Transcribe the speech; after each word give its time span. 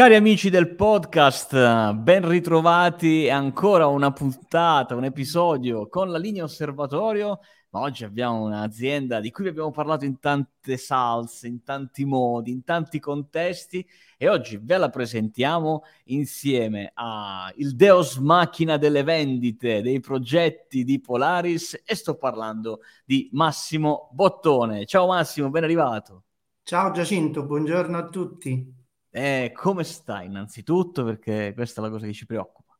Cari 0.00 0.14
amici 0.14 0.48
del 0.48 0.76
podcast, 0.76 1.92
ben 1.92 2.26
ritrovati 2.26 3.28
ancora 3.28 3.86
una 3.86 4.10
puntata, 4.12 4.94
un 4.94 5.04
episodio 5.04 5.88
con 5.88 6.10
la 6.10 6.16
linea 6.16 6.42
osservatorio. 6.42 7.40
Ma 7.68 7.80
oggi 7.80 8.04
abbiamo 8.04 8.40
un'azienda 8.44 9.20
di 9.20 9.30
cui 9.30 9.48
abbiamo 9.48 9.72
parlato 9.72 10.06
in 10.06 10.18
tante 10.18 10.78
salse, 10.78 11.48
in 11.48 11.62
tanti 11.62 12.06
modi, 12.06 12.50
in 12.50 12.64
tanti 12.64 12.98
contesti 12.98 13.86
e 14.16 14.26
oggi 14.30 14.58
ve 14.62 14.78
la 14.78 14.88
presentiamo 14.88 15.82
insieme 16.04 16.92
a 16.94 17.52
il 17.56 17.76
Deus 17.76 18.16
Macchina 18.16 18.78
delle 18.78 19.02
vendite, 19.02 19.82
dei 19.82 20.00
progetti 20.00 20.82
di 20.82 20.98
Polaris 20.98 21.78
e 21.84 21.94
sto 21.94 22.16
parlando 22.16 22.80
di 23.04 23.28
Massimo 23.32 24.08
Bottone. 24.12 24.86
Ciao 24.86 25.08
Massimo, 25.08 25.50
ben 25.50 25.64
arrivato. 25.64 26.22
Ciao 26.62 26.90
Giacinto, 26.90 27.44
buongiorno 27.44 27.98
a 27.98 28.08
tutti. 28.08 28.79
Eh, 29.10 29.52
come 29.54 29.84
stai 29.84 30.26
innanzitutto? 30.26 31.04
Perché 31.04 31.52
questa 31.54 31.80
è 31.80 31.84
la 31.84 31.90
cosa 31.90 32.06
che 32.06 32.12
ci 32.12 32.26
preoccupa. 32.26 32.78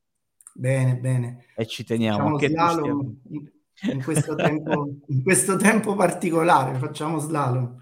Bene, 0.55 0.97
bene. 0.97 1.47
E 1.57 1.67
ci 1.67 1.85
teniamo. 1.85 2.39
Slalom 2.39 3.21
in, 3.29 3.51
in, 3.93 4.03
questo 4.03 4.35
tempo, 4.35 4.97
in 5.07 5.23
questo 5.23 5.57
tempo 5.57 5.95
particolare, 5.95 6.79
facciamo 6.79 7.19
slalom. 7.19 7.79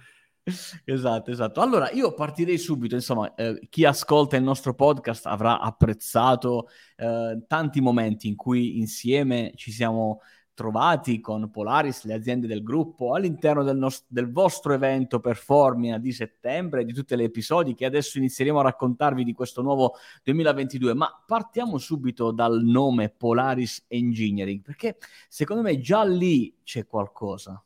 Esatto, 0.84 1.30
esatto. 1.30 1.60
Allora, 1.60 1.90
io 1.90 2.14
partirei 2.14 2.58
subito, 2.58 2.94
insomma, 2.94 3.34
eh, 3.34 3.66
chi 3.68 3.84
ascolta 3.84 4.36
il 4.36 4.42
nostro 4.42 4.74
podcast 4.74 5.26
avrà 5.26 5.60
apprezzato 5.60 6.68
eh, 6.96 7.42
tanti 7.46 7.80
momenti 7.80 8.28
in 8.28 8.36
cui 8.36 8.78
insieme 8.78 9.52
ci 9.56 9.70
siamo 9.70 10.20
trovati 10.58 11.20
con 11.20 11.50
Polaris, 11.50 12.02
le 12.02 12.14
aziende 12.14 12.48
del 12.48 12.64
gruppo, 12.64 13.14
all'interno 13.14 13.62
del, 13.62 13.76
nostro, 13.76 14.06
del 14.08 14.32
vostro 14.32 14.72
evento 14.72 15.20
Performia 15.20 15.98
di 15.98 16.10
settembre, 16.10 16.84
di 16.84 16.92
tutti 16.92 17.14
gli 17.16 17.22
episodi 17.22 17.74
che 17.74 17.84
adesso 17.84 18.18
inizieremo 18.18 18.58
a 18.58 18.62
raccontarvi 18.62 19.22
di 19.22 19.32
questo 19.32 19.62
nuovo 19.62 19.94
2022. 20.24 20.94
Ma 20.94 21.22
partiamo 21.24 21.78
subito 21.78 22.32
dal 22.32 22.60
nome 22.60 23.08
Polaris 23.08 23.84
Engineering, 23.86 24.60
perché 24.60 24.96
secondo 25.28 25.62
me 25.62 25.78
già 25.78 26.02
lì 26.02 26.52
c'è 26.64 26.88
qualcosa. 26.88 27.62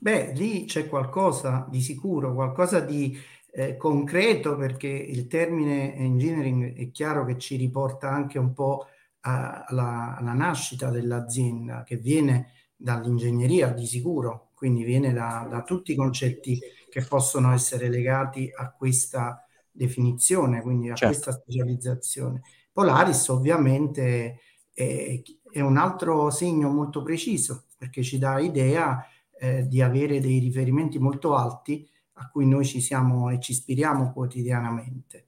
Beh, 0.00 0.32
lì 0.32 0.64
c'è 0.64 0.88
qualcosa 0.88 1.66
di 1.68 1.82
sicuro, 1.82 2.32
qualcosa 2.32 2.80
di 2.80 3.14
eh, 3.52 3.76
concreto, 3.76 4.56
perché 4.56 4.88
il 4.88 5.26
termine 5.26 5.94
engineering 5.96 6.76
è 6.78 6.90
chiaro 6.90 7.26
che 7.26 7.36
ci 7.36 7.56
riporta 7.56 8.08
anche 8.08 8.38
un 8.38 8.54
po' 8.54 8.86
alla, 9.26 10.16
alla 10.16 10.32
nascita 10.32 10.90
dell'azienda 10.90 11.82
che 11.82 11.96
viene 11.96 12.52
dall'ingegneria 12.76 13.70
di 13.70 13.86
sicuro, 13.86 14.50
quindi 14.54 14.84
viene 14.84 15.12
da, 15.12 15.46
da, 15.48 15.62
tutti 15.62 15.92
i 15.92 15.94
concetti 15.94 16.58
che 16.90 17.02
possono 17.02 17.52
essere 17.52 17.88
legati 17.88 18.50
a 18.54 18.70
questa 18.72 19.46
definizione, 19.70 20.60
quindi 20.60 20.90
a 20.90 20.94
certo. 20.94 21.14
questa 21.14 21.32
specializzazione. 21.32 22.42
Polaris 22.72 23.28
ovviamente 23.28 24.40
è, 24.72 25.22
è, 25.50 25.60
un 25.60 25.76
altro 25.76 26.30
segno 26.30 26.70
molto 26.70 27.02
preciso 27.02 27.64
perché 27.76 28.02
ci 28.02 28.18
dà 28.18 28.38
idea 28.40 29.06
eh, 29.38 29.66
di 29.66 29.80
avere 29.80 30.20
dei 30.20 30.38
riferimenti 30.38 30.98
molto 30.98 31.34
alti 31.34 31.88
a 32.14 32.28
cui 32.28 32.46
noi 32.46 32.64
ci 32.64 32.80
siamo 32.80 33.30
e 33.30 33.40
ci 33.40 33.52
ispiriamo 33.52 34.12
quotidianamente. 34.12 35.26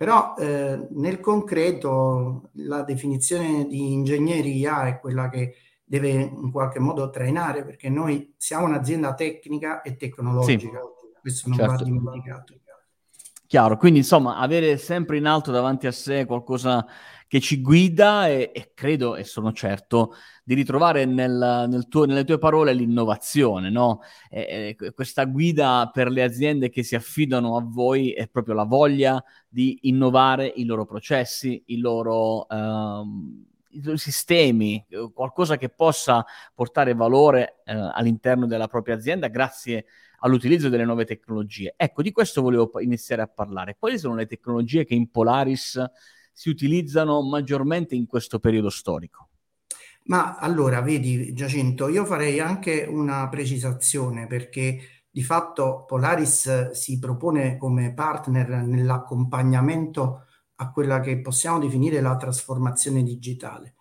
Però 0.00 0.34
eh, 0.38 0.88
nel 0.92 1.20
concreto 1.20 2.48
la 2.52 2.82
definizione 2.84 3.66
di 3.66 3.92
ingegneria 3.92 4.86
è 4.86 4.98
quella 4.98 5.28
che 5.28 5.56
deve 5.84 6.08
in 6.08 6.50
qualche 6.50 6.78
modo 6.78 7.10
trainare 7.10 7.66
perché 7.66 7.90
noi 7.90 8.32
siamo 8.38 8.64
un'azienda 8.64 9.12
tecnica 9.12 9.82
e 9.82 9.98
tecnologica, 9.98 10.80
sì, 10.80 11.20
questo 11.20 11.48
non 11.50 11.58
certo. 11.58 11.74
va 11.74 11.82
dimenticato. 11.82 12.54
Chiaro, 13.46 13.76
quindi 13.76 13.98
insomma 13.98 14.38
avere 14.38 14.78
sempre 14.78 15.18
in 15.18 15.26
alto 15.26 15.50
davanti 15.50 15.86
a 15.86 15.92
sé 15.92 16.24
qualcosa 16.24 16.86
che 17.30 17.38
ci 17.38 17.60
guida 17.60 18.26
e, 18.26 18.50
e 18.52 18.72
credo 18.74 19.14
e 19.14 19.22
sono 19.22 19.52
certo 19.52 20.14
di 20.42 20.54
ritrovare 20.54 21.04
nel, 21.04 21.66
nel 21.68 21.86
tuo, 21.86 22.04
nelle 22.04 22.24
tue 22.24 22.38
parole 22.38 22.72
l'innovazione, 22.72 23.70
no? 23.70 24.00
E, 24.28 24.76
e 24.80 24.90
questa 24.90 25.26
guida 25.26 25.88
per 25.92 26.10
le 26.10 26.24
aziende 26.24 26.70
che 26.70 26.82
si 26.82 26.96
affidano 26.96 27.56
a 27.56 27.62
voi 27.64 28.10
è 28.10 28.26
proprio 28.26 28.54
la 28.54 28.64
voglia 28.64 29.22
di 29.48 29.78
innovare 29.82 30.52
i 30.56 30.64
loro 30.64 30.84
processi, 30.84 31.62
i 31.66 31.78
loro... 31.78 32.48
I 33.72 33.96
sistemi, 33.96 34.84
qualcosa 35.14 35.56
che 35.56 35.68
possa 35.68 36.26
portare 36.52 36.92
valore 36.92 37.60
eh, 37.64 37.72
all'interno 37.72 38.46
della 38.46 38.66
propria 38.66 38.96
azienda 38.96 39.28
grazie 39.28 39.84
all'utilizzo 40.18 40.68
delle 40.68 40.84
nuove 40.84 41.04
tecnologie. 41.04 41.74
Ecco, 41.76 42.02
di 42.02 42.10
questo 42.10 42.42
volevo 42.42 42.72
iniziare 42.80 43.22
a 43.22 43.28
parlare. 43.28 43.76
Quali 43.78 43.96
sono 43.96 44.16
le 44.16 44.26
tecnologie 44.26 44.84
che 44.84 44.94
in 44.94 45.08
Polaris 45.12 45.80
si 46.40 46.48
utilizzano 46.48 47.20
maggiormente 47.20 47.94
in 47.94 48.06
questo 48.06 48.38
periodo 48.38 48.70
storico? 48.70 49.28
Ma 50.04 50.38
allora, 50.38 50.80
vedi 50.80 51.34
Giacinto, 51.34 51.86
io 51.88 52.06
farei 52.06 52.40
anche 52.40 52.86
una 52.88 53.28
precisazione 53.28 54.26
perché 54.26 54.78
di 55.10 55.22
fatto 55.22 55.84
Polaris 55.86 56.70
si 56.70 56.98
propone 56.98 57.58
come 57.58 57.92
partner 57.92 58.48
nell'accompagnamento 58.62 60.24
a 60.54 60.70
quella 60.70 61.00
che 61.00 61.20
possiamo 61.20 61.58
definire 61.58 62.00
la 62.00 62.16
trasformazione 62.16 63.02
digitale. 63.02 63.74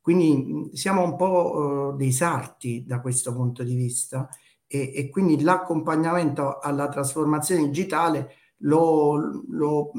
Quindi 0.00 0.70
siamo 0.72 1.02
un 1.02 1.14
po' 1.14 1.92
eh, 1.92 1.96
dei 1.98 2.12
sarti 2.12 2.86
da 2.86 3.02
questo 3.02 3.34
punto 3.34 3.62
di 3.62 3.74
vista 3.74 4.30
e, 4.66 4.92
e 4.94 5.10
quindi 5.10 5.42
l'accompagnamento 5.42 6.58
alla 6.58 6.88
trasformazione 6.88 7.66
digitale 7.66 8.32
lo, 8.58 9.44
lo 9.48 9.90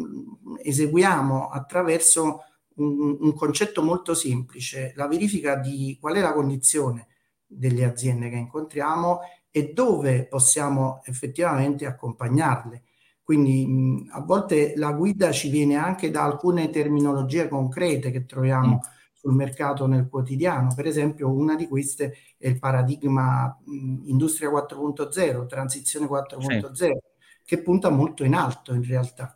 eseguiamo 0.62 1.50
attraverso 1.50 2.44
un, 2.75 3.18
un, 3.20 3.34
concetto 3.34 3.81
molto 3.81 4.14
semplice, 4.14 4.94
la 4.96 5.08
verifica 5.08 5.56
di 5.56 5.97
qual 6.00 6.16
è 6.16 6.22
la 6.22 6.34
condizione 6.34 7.08
delle 7.46 7.84
aziende 7.86 8.30
che 8.30 8.36
incontriamo 8.36 9.19
e 9.52 9.74
dove 9.74 10.25
possiamo 10.28 11.02
effettivamente 11.06 11.86
accompagnarle. 11.86 12.84
Quindi 13.24 13.66
mh, 13.66 14.09
a 14.12 14.22
volte 14.22 14.74
la 14.75 14.92
guida 14.94 15.31
ci 15.31 15.50
viene 15.50 15.75
anche 15.75 16.09
da 16.09 16.24
alcune 16.24 16.69
terminologie 16.69 17.48
concrete 17.48 18.12
che 18.12 18.25
troviamo 18.25 18.75
mm. 18.75 18.92
sul 19.14 19.34
mercato 19.34 19.86
nel 19.88 20.08
quotidiano. 20.09 20.74
Per 20.74 20.88
esempio, 20.88 21.30
una 21.31 21.56
di 21.56 21.68
queste 21.68 22.16
è 22.38 22.48
il 22.48 22.59
paradigma 22.59 23.56
mh, 23.64 24.08
Industria 24.08 24.50
4.0, 24.50 25.46
transizione 25.48 26.08
4.0. 26.08 26.72
Sì 26.72 27.09
che 27.50 27.64
punta 27.64 27.90
molto 27.90 28.24
in 28.24 28.36
alto 28.36 28.76
in 28.76 28.86
realtà. 28.86 29.36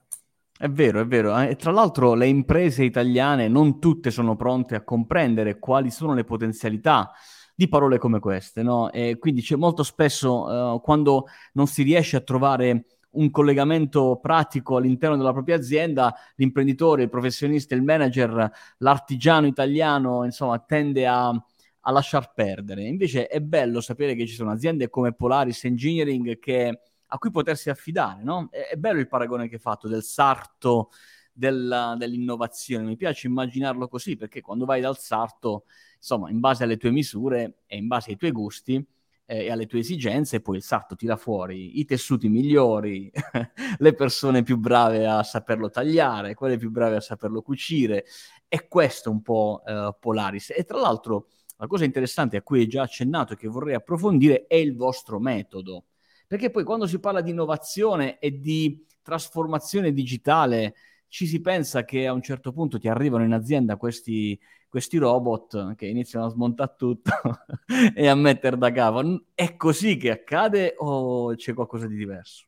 È 0.56 0.70
vero, 0.70 1.02
è 1.02 1.08
vero. 1.08 1.36
Eh, 1.36 1.50
e 1.50 1.56
tra 1.56 1.72
l'altro 1.72 2.14
le 2.14 2.28
imprese 2.28 2.84
italiane 2.84 3.48
non 3.48 3.80
tutte 3.80 4.12
sono 4.12 4.36
pronte 4.36 4.76
a 4.76 4.84
comprendere 4.84 5.58
quali 5.58 5.90
sono 5.90 6.14
le 6.14 6.24
potenzialità 6.24 7.12
di 7.56 7.68
parole 7.68 7.98
come 7.98 8.20
queste, 8.20 8.62
no? 8.62 8.92
E 8.92 9.18
quindi 9.18 9.42
c'è 9.42 9.56
molto 9.56 9.82
spesso 9.82 10.44
uh, 10.44 10.82
quando 10.82 11.26
non 11.54 11.66
si 11.66 11.82
riesce 11.82 12.16
a 12.16 12.22
trovare 12.22 12.86
un 13.14 13.32
collegamento 13.32 14.20
pratico 14.22 14.76
all'interno 14.76 15.18
della 15.18 15.34
propria 15.34 15.56
azienda, 15.56 16.14
l'imprenditore, 16.36 17.02
il 17.02 17.10
professionista, 17.10 17.74
il 17.74 17.82
manager, 17.82 18.48
l'artigiano 18.78 19.48
italiano, 19.48 20.24
insomma, 20.24 20.60
tende 20.60 21.08
a, 21.08 21.30
a 21.30 21.92
lasciar 21.92 22.32
perdere. 22.32 22.84
Invece 22.84 23.26
è 23.26 23.40
bello 23.42 23.82
sapere 23.82 24.14
che 24.14 24.28
ci 24.28 24.36
sono 24.36 24.52
aziende 24.52 24.88
come 24.90 25.14
Polaris 25.14 25.64
Engineering 25.64 26.38
che 26.38 26.78
a 27.14 27.18
cui 27.20 27.30
potersi 27.30 27.70
affidare, 27.70 28.24
no? 28.24 28.48
È, 28.50 28.70
è 28.72 28.76
bello 28.76 29.00
il 29.00 29.08
paragone 29.08 29.48
che 29.48 29.56
hai 29.56 29.62
fatto 29.62 29.88
del 29.88 30.04
sarto 30.04 30.90
della, 31.32 31.96
dell'innovazione, 31.98 32.86
mi 32.86 32.96
piace 32.96 33.28
immaginarlo 33.28 33.88
così, 33.88 34.16
perché 34.16 34.42
quando 34.42 34.66
vai 34.66 34.82
dal 34.82 34.98
sarto, 34.98 35.66
insomma, 35.96 36.30
in 36.32 36.40
base 36.40 36.64
alle 36.64 36.78
tue 36.78 36.92
misure 36.92 37.60
e 37.68 37.78
in 37.78 37.88
base 37.88 38.12
ai 38.12 38.18
tuoi 38.18 38.32
gusti, 38.32 38.84
eh, 39.26 39.46
e 39.46 39.52
alle 39.52 39.68
tue 39.68 39.80
esigenze, 39.80 40.42
poi 40.42 40.58
il 40.58 40.64
sarto 40.64 40.96
tira 40.96 41.16
fuori 41.16 41.80
i 41.80 41.86
tessuti 41.86 42.30
migliori, 42.30 43.12
le 43.78 43.94
persone 43.94 44.44
più 44.44 44.58
brave 44.58 45.08
a 45.08 45.24
saperlo 45.24 45.70
tagliare, 45.70 46.34
quelle 46.34 46.58
più 46.58 46.72
brave 46.72 46.98
a 46.98 47.02
saperlo 47.02 47.42
cucire. 47.42 48.06
E 48.48 48.68
questo 48.68 49.10
un 49.12 49.22
po' 49.22 49.62
eh, 49.66 49.96
Polaris. 50.00 50.52
E 50.56 50.64
tra 50.64 50.80
l'altro, 50.80 51.28
la 51.58 51.68
cosa 51.68 51.86
interessante 51.86 52.38
a 52.38 52.42
cui 52.42 52.60
hai 52.62 52.68
già 52.68 52.84
accennato 52.84 53.34
e 53.34 53.36
che 53.38 53.48
vorrei 53.48 53.76
approfondire 53.76 54.46
è 54.48 54.56
il 54.56 54.76
vostro 54.76 55.20
metodo. 55.20 55.86
Perché 56.34 56.50
poi 56.50 56.64
quando 56.64 56.88
si 56.88 57.00
parla 57.00 57.22
di 57.22 57.30
innovazione 57.30 58.18
e 58.18 58.40
di 58.40 58.88
trasformazione 59.04 59.94
digitale, 59.94 60.74
ci 61.08 61.28
si 61.28 61.42
pensa 61.42 61.86
che 61.86 62.08
a 62.08 62.12
un 62.12 62.24
certo 62.24 62.52
punto 62.52 62.80
ti 62.80 62.88
arrivano 62.88 63.24
in 63.24 63.34
azienda 63.34 63.78
questi, 63.78 64.40
questi 64.68 64.98
robot 64.98 65.76
che 65.76 65.86
iniziano 65.86 66.26
a 66.26 66.30
smontare 66.30 66.74
tutto 66.76 67.12
e 67.94 68.08
a 68.08 68.16
mettere 68.16 68.58
da 68.58 68.72
capo. 68.72 69.26
È 69.36 69.56
così 69.56 69.96
che 69.96 70.10
accade 70.10 70.74
o 70.80 71.36
c'è 71.36 71.54
qualcosa 71.54 71.86
di 71.86 71.98
diverso? 71.98 72.48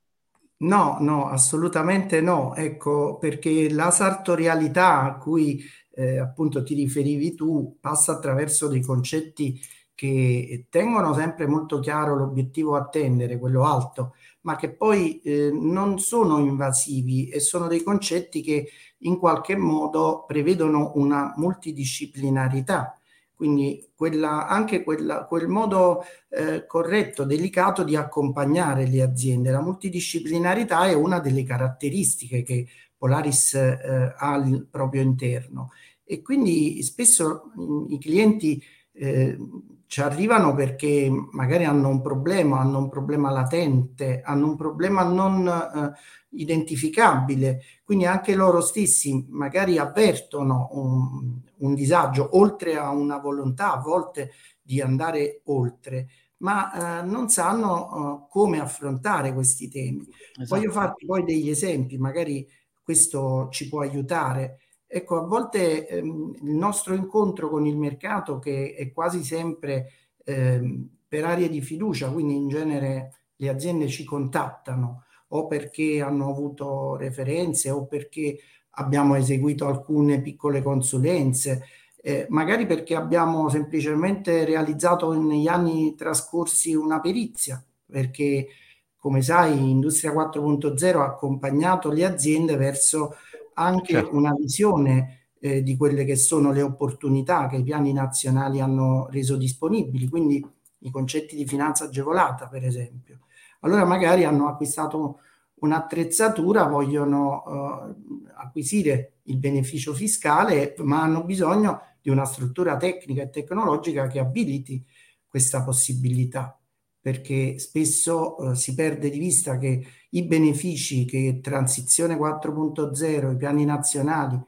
No, 0.57 0.97
no, 0.99 1.27
assolutamente 1.29 2.21
no. 2.21 2.55
Ecco, 2.55 3.19
perché 3.19 3.69
la 3.71 3.91
sartorialità 3.91 5.03
a 5.03 5.17
cui 5.19 5.63
eh, 5.91 6.17
appunto 6.17 6.63
ti 6.63 6.73
riferivi 6.73 7.35
tu 7.35 7.77
passa 7.79 8.13
attraverso 8.13 8.67
dei 8.67 8.81
concetti 8.81 9.61
che 9.95 10.68
tengono 10.69 11.13
sempre 11.13 11.47
molto 11.47 11.80
chiaro 11.80 12.15
l'obiettivo 12.15 12.75
a 12.75 12.81
attendere, 12.81 13.39
quello 13.39 13.63
alto, 13.63 14.13
ma 14.42 14.56
che 14.57 14.69
poi 14.71 15.21
eh, 15.21 15.50
non 15.51 15.97
sono 16.00 16.38
invasivi 16.39 17.30
e 17.30 17.39
sono 17.39 17.68
dei 17.68 17.81
concetti 17.81 18.42
che 18.42 18.69
in 19.00 19.18
qualche 19.18 19.56
modo 19.56 20.25
prevedono 20.27 20.92
una 20.95 21.33
multidisciplinarità. 21.38 23.00
Quindi 23.33 23.89
quella, 23.95 24.47
anche 24.47 24.83
quella, 24.83 25.25
quel 25.25 25.47
modo 25.47 26.03
eh, 26.30 26.65
corretto, 26.65 27.24
delicato 27.25 27.83
di 27.83 27.95
accompagnare 27.95 28.88
le 28.88 29.01
aziende. 29.01 29.51
La 29.51 29.62
multidisciplinarità 29.62 30.88
è 30.88 30.94
una 30.94 31.19
delle 31.19 31.44
caratteristiche 31.44 32.44
che 32.44 32.68
Polaris 32.98 33.53
eh, 33.56 34.13
ha 34.18 34.33
al 34.33 34.68
proprio 34.69 35.01
interno 35.01 35.71
e 36.03 36.21
quindi 36.21 36.81
spesso 36.83 37.51
i 37.89 38.00
clienti 38.00 38.62
eh, 38.94 39.38
ci 39.87 40.01
arrivano 40.01 40.53
perché 40.53 41.09
magari 41.31 41.65
hanno 41.65 41.89
un 41.89 42.01
problema, 42.01 42.59
hanno 42.59 42.79
un 42.79 42.89
problema 42.89 43.29
latente, 43.31 44.21
hanno 44.21 44.47
un 44.47 44.55
problema 44.55 45.03
non 45.03 45.47
eh, 45.47 45.91
identificabile, 46.37 47.61
quindi 47.83 48.05
anche 48.05 48.35
loro 48.35 48.61
stessi 48.61 49.25
magari 49.29 49.77
avvertono 49.77 50.69
un, 50.71 51.39
un, 51.57 51.73
disagio, 51.73 52.37
oltre 52.37 52.77
a 52.77 52.89
una 52.89 53.17
volontà 53.17 53.73
a 53.73 53.79
volte 53.79 54.31
di 54.61 54.81
andare 54.81 55.41
oltre, 55.45 56.07
ma 56.38 57.01
eh, 57.01 57.05
non 57.05 57.29
sanno 57.29 58.23
uh, 58.23 58.27
come 58.27 58.59
affrontare 58.59 59.33
questi 59.33 59.69
temi. 59.69 60.05
Esatto. 60.38 60.55
Voglio 60.55 60.71
farti 60.71 61.05
poi 61.05 61.23
degli 61.23 61.49
esempi, 61.49 61.97
magari 61.97 62.47
questo 62.83 63.47
ci 63.51 63.69
può 63.69 63.81
aiutare. 63.81 64.59
Ecco, 64.97 65.18
a 65.18 65.25
volte 65.25 65.89
ehm, 65.89 66.36
il 66.44 66.51
nostro 66.51 66.94
incontro 66.94 67.50
con 67.50 67.65
il 67.65 67.75
mercato, 67.75 68.39
che 68.39 68.75
è 68.75 68.94
quasi 68.94 69.25
sempre 69.25 69.89
ehm, 70.24 70.88
per 71.06 71.25
aria 71.25 71.50
di 71.50 71.59
fiducia, 71.59 72.09
quindi 72.09 72.36
in 72.38 72.47
genere 72.47 73.12
le 73.36 73.50
aziende 73.50 73.89
ci 73.89 74.06
contattano 74.06 75.03
o 75.30 75.47
perché 75.47 76.01
hanno 76.01 76.30
avuto 76.30 76.95
referenze 76.95 77.71
o 77.71 77.86
perché 77.88 78.38
abbiamo 78.77 79.15
eseguito 79.15 79.68
alcune 79.68 80.21
piccole 80.21 80.62
consulenze, 80.63 81.65
eh, 82.01 82.25
magari 82.30 82.65
perché 82.65 82.95
abbiamo 82.95 83.50
semplicemente 83.50 84.45
realizzato 84.45 85.12
negli 85.12 85.48
anni 85.48 85.94
trascorsi 85.95 86.74
una 86.74 87.01
perizia, 87.01 87.62
perché 87.86 88.48
come 88.95 89.21
sai 89.21 89.69
Industria 89.69 90.13
4.0 90.13 91.01
ha 91.01 91.06
accompagnato 91.06 91.91
le 91.91 92.06
aziende 92.06 92.56
verso 92.56 93.15
anche 93.55 93.93
certo. 93.93 94.15
una 94.15 94.33
visione 94.33 95.29
eh, 95.39 95.61
di 95.61 95.75
quelle 95.75 96.05
che 96.05 96.15
sono 96.15 96.51
le 96.51 96.61
opportunità 96.61 97.47
che 97.47 97.57
i 97.57 97.63
piani 97.63 97.93
nazionali 97.93 98.61
hanno 98.61 99.07
reso 99.09 99.35
disponibili, 99.35 100.07
quindi 100.07 100.45
i 100.79 100.91
concetti 100.91 101.35
di 101.35 101.45
finanza 101.45 101.85
agevolata, 101.85 102.47
per 102.47 102.63
esempio. 102.63 103.19
Allora 103.61 103.85
magari 103.85 104.23
hanno 104.23 104.47
acquistato 104.47 105.19
un'attrezzatura, 105.55 106.67
vogliono 106.67 107.43
uh, 107.45 108.25
acquisire 108.35 109.19
il 109.23 109.37
beneficio 109.37 109.93
fiscale, 109.93 110.75
ma 110.79 111.01
hanno 111.01 111.23
bisogno 111.23 111.81
di 112.01 112.09
una 112.09 112.25
struttura 112.25 112.77
tecnica 112.77 113.23
e 113.23 113.29
tecnologica 113.29 114.07
che 114.07 114.19
abiliti 114.19 114.85
questa 115.27 115.63
possibilità 115.63 116.59
perché 117.05 117.59
spesso 117.59 118.35
uh, 118.35 118.53
si 118.55 118.73
perde 118.73 119.11
di 119.11 119.19
vista 119.19 119.59
che 119.59 119.85
i 120.09 120.23
benefici 120.23 121.05
che 121.05 121.39
Transizione 121.39 122.17
4.0, 122.17 123.31
i 123.31 123.37
piani 123.37 123.63
nazionali 123.63 124.43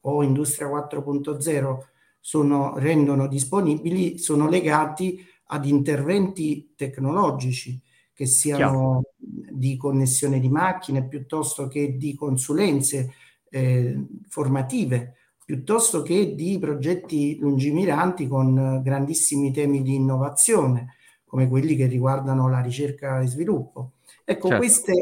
o 0.00 0.22
Industria 0.24 0.66
4.0 0.66 1.78
sono, 2.18 2.76
rendono 2.76 3.28
disponibili 3.28 4.18
sono 4.18 4.48
legati 4.48 5.24
ad 5.44 5.64
interventi 5.64 6.72
tecnologici 6.74 7.80
che 8.12 8.26
siano 8.26 9.02
Chiaro. 9.20 9.52
di 9.52 9.76
connessione 9.76 10.40
di 10.40 10.48
macchine 10.48 11.06
piuttosto 11.06 11.68
che 11.68 11.96
di 11.96 12.16
consulenze 12.16 13.12
eh, 13.48 14.06
formative, 14.26 15.18
piuttosto 15.44 16.02
che 16.02 16.34
di 16.34 16.58
progetti 16.58 17.38
lungimiranti 17.38 18.26
con 18.26 18.80
grandissimi 18.82 19.52
temi 19.52 19.82
di 19.82 19.94
innovazione 19.94 20.96
come 21.32 21.48
quelli 21.48 21.76
che 21.76 21.86
riguardano 21.86 22.50
la 22.50 22.60
ricerca 22.60 23.22
e 23.22 23.26
sviluppo. 23.26 23.92
Ecco, 24.22 24.48
certo. 24.48 24.62
queste 24.62 24.92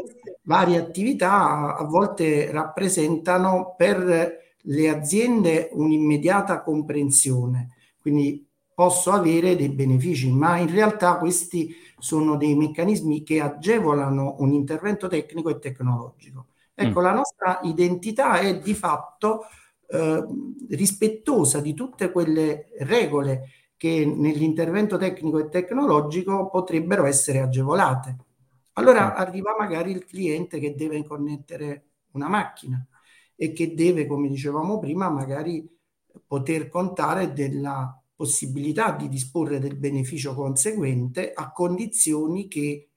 varie 0.43 0.77
attività 0.77 1.75
a 1.75 1.83
volte 1.83 2.49
rappresentano 2.49 3.75
per 3.75 4.39
le 4.57 4.89
aziende 4.89 5.69
un'immediata 5.73 6.61
comprensione, 6.61 7.71
quindi 7.99 8.47
posso 8.73 9.11
avere 9.11 9.57
dei 9.57 9.71
benefici, 9.71 10.31
ma 10.31 10.55
in 10.55 10.71
realtà 10.71 11.17
questi 11.17 11.75
sono 11.99 12.37
dei 12.37 12.55
meccanismi 12.55 13.23
che 13.23 13.41
agevolano 13.41 14.37
un 14.39 14.53
intervento 14.53 15.09
tecnico 15.09 15.49
e 15.49 15.59
tecnologico. 15.59 16.45
Ecco, 16.73 17.01
mm. 17.01 17.03
la 17.03 17.11
nostra 17.11 17.59
identità 17.63 18.39
è 18.39 18.57
di 18.57 18.73
fatto 18.73 19.47
eh, 19.85 20.25
rispettosa 20.69 21.59
di 21.59 21.73
tutte 21.73 22.09
quelle 22.09 22.69
regole 22.79 23.49
che 23.81 24.05
nell'intervento 24.05 24.95
tecnico 24.95 25.39
e 25.39 25.49
tecnologico 25.49 26.51
potrebbero 26.51 27.05
essere 27.05 27.39
agevolate. 27.39 28.15
Allora 28.73 29.15
arriva 29.15 29.55
magari 29.57 29.89
il 29.89 30.05
cliente 30.05 30.59
che 30.59 30.75
deve 30.75 31.03
connettere 31.03 31.85
una 32.11 32.27
macchina 32.27 32.87
e 33.35 33.53
che 33.53 33.73
deve, 33.73 34.05
come 34.05 34.27
dicevamo 34.27 34.77
prima, 34.77 35.09
magari 35.09 35.67
poter 36.27 36.69
contare 36.69 37.33
della 37.33 37.99
possibilità 38.15 38.91
di 38.91 39.09
disporre 39.09 39.57
del 39.57 39.77
beneficio 39.77 40.35
conseguente 40.35 41.33
a 41.33 41.51
condizioni 41.51 42.47
che 42.47 42.91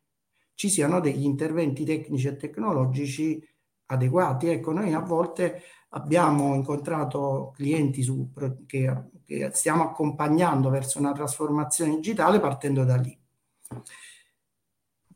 ci 0.53 0.69
siano 0.69 1.01
degli 1.01 1.25
interventi 1.25 1.85
tecnici 1.87 2.27
e 2.27 2.37
tecnologici 2.37 3.43
adeguati. 3.87 4.49
Ecco, 4.49 4.73
noi 4.73 4.93
a 4.93 5.01
volte 5.01 5.63
abbiamo 5.89 6.55
incontrato 6.55 7.53
clienti 7.57 8.03
su, 8.03 8.31
che, 8.67 9.13
che 9.25 9.51
stiamo 9.53 9.85
accompagnando 9.85 10.69
verso 10.71 10.99
una 10.99 11.13
trasformazione 11.13 11.95
digitale 11.95 12.41
partendo 12.41 12.85
da 12.85 12.97
lì. 12.97 13.19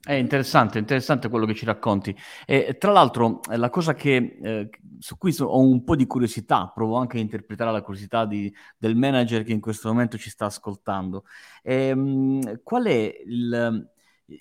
È 0.01 0.15
interessante, 0.15 0.79
interessante 0.79 1.29
quello 1.29 1.45
che 1.45 1.55
ci 1.55 1.67
racconti. 1.67 2.17
E, 2.47 2.77
tra 2.79 2.93
l'altro, 2.93 3.41
la 3.49 3.69
cosa 3.69 3.95
che, 3.95 4.39
eh, 4.43 4.71
su 4.99 5.19
cui 5.19 5.35
ho 5.39 5.61
un 5.61 5.85
po' 5.85 5.97
di 5.97 6.07
curiosità, 6.07 6.71
provo 6.73 6.97
anche 6.97 7.19
a 7.19 7.21
interpretare 7.21 7.73
la 7.73 7.83
curiosità 7.83 8.25
di, 8.25 8.51
del 8.79 8.97
manager 8.97 9.43
che 9.43 9.53
in 9.53 9.61
questo 9.61 9.89
momento 9.89 10.17
ci 10.17 10.31
sta 10.31 10.47
ascoltando. 10.47 11.25
E, 11.63 11.95
mh, 11.95 12.63
qual 12.63 12.85
è 12.85 13.23
il, 13.27 13.91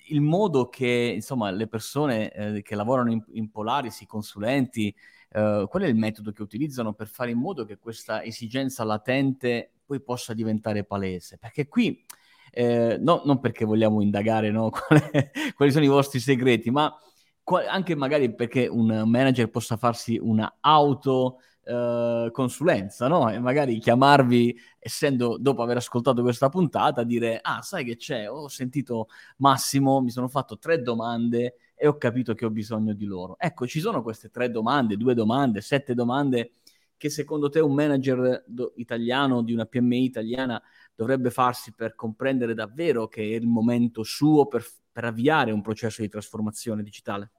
il, 0.08 0.20
modo 0.22 0.68
che, 0.70 1.12
insomma, 1.14 1.50
le 1.50 1.66
persone 1.66 2.32
eh, 2.32 2.62
che 2.62 2.74
lavorano 2.74 3.10
in, 3.12 3.22
in 3.32 3.50
Polaris, 3.50 4.00
i 4.00 4.06
consulenti, 4.06 4.94
eh, 5.30 5.66
qual 5.68 5.82
è 5.82 5.86
il 5.86 5.96
metodo 5.96 6.32
che 6.32 6.42
utilizzano 6.42 6.92
per 6.94 7.08
fare 7.08 7.30
in 7.30 7.38
modo 7.38 7.64
che 7.64 7.78
questa 7.78 8.22
esigenza 8.22 8.84
latente 8.84 9.72
poi 9.84 10.00
possa 10.00 10.34
diventare 10.34 10.84
palese? 10.84 11.38
Perché 11.38 11.68
qui, 11.68 12.04
eh, 12.50 12.96
no, 12.98 13.22
non 13.24 13.40
perché 13.40 13.64
vogliamo 13.64 14.00
indagare 14.00 14.50
no, 14.50 14.70
quali, 14.72 15.02
quali 15.54 15.72
sono 15.72 15.84
i 15.84 15.88
vostri 15.88 16.20
segreti, 16.20 16.70
ma 16.70 16.94
qual- 17.42 17.66
anche 17.66 17.94
magari 17.94 18.34
perché 18.34 18.66
un 18.66 19.04
manager 19.06 19.48
possa 19.50 19.76
farsi 19.76 20.18
una 20.20 20.58
auto 20.60 21.38
Uh, 21.68 22.30
consulenza, 22.30 23.08
no? 23.08 23.28
E 23.30 23.38
magari 23.38 23.78
chiamarvi, 23.78 24.58
essendo 24.78 25.36
dopo 25.38 25.62
aver 25.62 25.76
ascoltato 25.76 26.22
questa 26.22 26.48
puntata, 26.48 27.02
dire: 27.02 27.40
Ah, 27.42 27.60
sai 27.60 27.84
che 27.84 27.96
c'è? 27.96 28.30
Ho 28.30 28.48
sentito 28.48 29.08
Massimo, 29.36 30.00
mi 30.00 30.08
sono 30.10 30.28
fatto 30.28 30.56
tre 30.56 30.80
domande 30.80 31.56
e 31.74 31.86
ho 31.86 31.98
capito 31.98 32.32
che 32.32 32.46
ho 32.46 32.50
bisogno 32.50 32.94
di 32.94 33.04
loro. 33.04 33.36
Ecco, 33.38 33.66
ci 33.66 33.80
sono 33.80 34.02
queste 34.02 34.30
tre 34.30 34.50
domande, 34.50 34.96
due 34.96 35.12
domande, 35.12 35.60
sette 35.60 35.92
domande 35.92 36.52
che 36.96 37.10
secondo 37.10 37.50
te 37.50 37.60
un 37.60 37.74
manager 37.74 38.44
do- 38.46 38.72
italiano 38.76 39.42
di 39.42 39.52
una 39.52 39.66
PMI 39.66 40.04
italiana 40.04 40.60
dovrebbe 40.94 41.30
farsi 41.30 41.72
per 41.74 41.94
comprendere 41.94 42.54
davvero 42.54 43.08
che 43.08 43.22
è 43.22 43.34
il 43.34 43.46
momento 43.46 44.02
suo 44.02 44.46
per, 44.46 44.64
per 44.90 45.04
avviare 45.04 45.52
un 45.52 45.60
processo 45.60 46.00
di 46.02 46.08
trasformazione 46.08 46.82
digitale? 46.82 47.30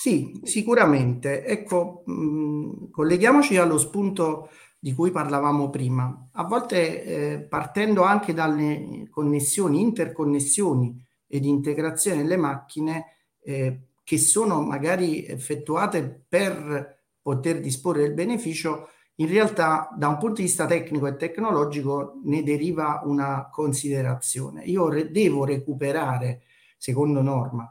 Sì, 0.00 0.40
sicuramente. 0.44 1.44
Ecco, 1.44 2.02
mh, 2.06 2.90
colleghiamoci 2.90 3.56
allo 3.56 3.78
spunto 3.78 4.48
di 4.78 4.92
cui 4.92 5.10
parlavamo 5.10 5.70
prima. 5.70 6.28
A 6.34 6.44
volte 6.44 7.02
eh, 7.34 7.40
partendo 7.40 8.02
anche 8.04 8.32
dalle 8.32 9.08
connessioni, 9.10 9.80
interconnessioni 9.80 11.04
ed 11.26 11.44
integrazione 11.44 12.18
delle 12.22 12.36
macchine, 12.36 13.06
eh, 13.42 13.80
che 14.04 14.18
sono 14.18 14.62
magari 14.62 15.26
effettuate 15.26 16.24
per 16.28 17.02
poter 17.20 17.58
disporre 17.60 18.02
del 18.02 18.14
beneficio, 18.14 18.90
in 19.16 19.26
realtà 19.28 19.92
da 19.98 20.06
un 20.06 20.16
punto 20.18 20.36
di 20.36 20.42
vista 20.42 20.64
tecnico 20.66 21.08
e 21.08 21.16
tecnologico 21.16 22.20
ne 22.24 22.44
deriva 22.44 23.02
una 23.04 23.48
considerazione. 23.50 24.62
Io 24.64 24.88
re- 24.88 25.10
devo 25.10 25.44
recuperare, 25.44 26.42
secondo 26.78 27.20
norma, 27.20 27.68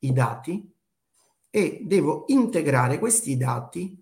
i 0.00 0.12
dati 0.12 0.72
e 1.56 1.82
devo 1.84 2.24
integrare 2.26 2.98
questi 2.98 3.36
dati 3.36 3.96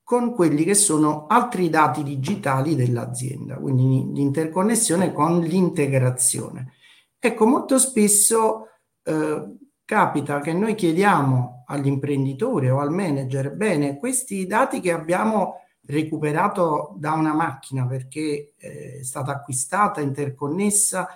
con 0.00 0.32
quelli 0.32 0.62
che 0.62 0.74
sono 0.74 1.26
altri 1.26 1.68
dati 1.68 2.04
digitali 2.04 2.76
dell'azienda, 2.76 3.56
quindi 3.56 4.12
l'interconnessione 4.12 5.12
con 5.12 5.40
l'integrazione. 5.40 6.74
Ecco, 7.18 7.46
molto 7.46 7.80
spesso 7.80 8.68
eh, 9.02 9.56
capita 9.84 10.38
che 10.38 10.52
noi 10.52 10.76
chiediamo 10.76 11.64
all'imprenditore 11.66 12.70
o 12.70 12.78
al 12.78 12.92
manager, 12.92 13.56
bene, 13.56 13.98
questi 13.98 14.46
dati 14.46 14.78
che 14.78 14.92
abbiamo 14.92 15.62
recuperato 15.86 16.94
da 16.96 17.14
una 17.14 17.34
macchina 17.34 17.88
perché 17.88 18.52
eh, 18.56 18.98
è 19.00 19.02
stata 19.02 19.32
acquistata, 19.32 20.00
interconnessa 20.00 21.08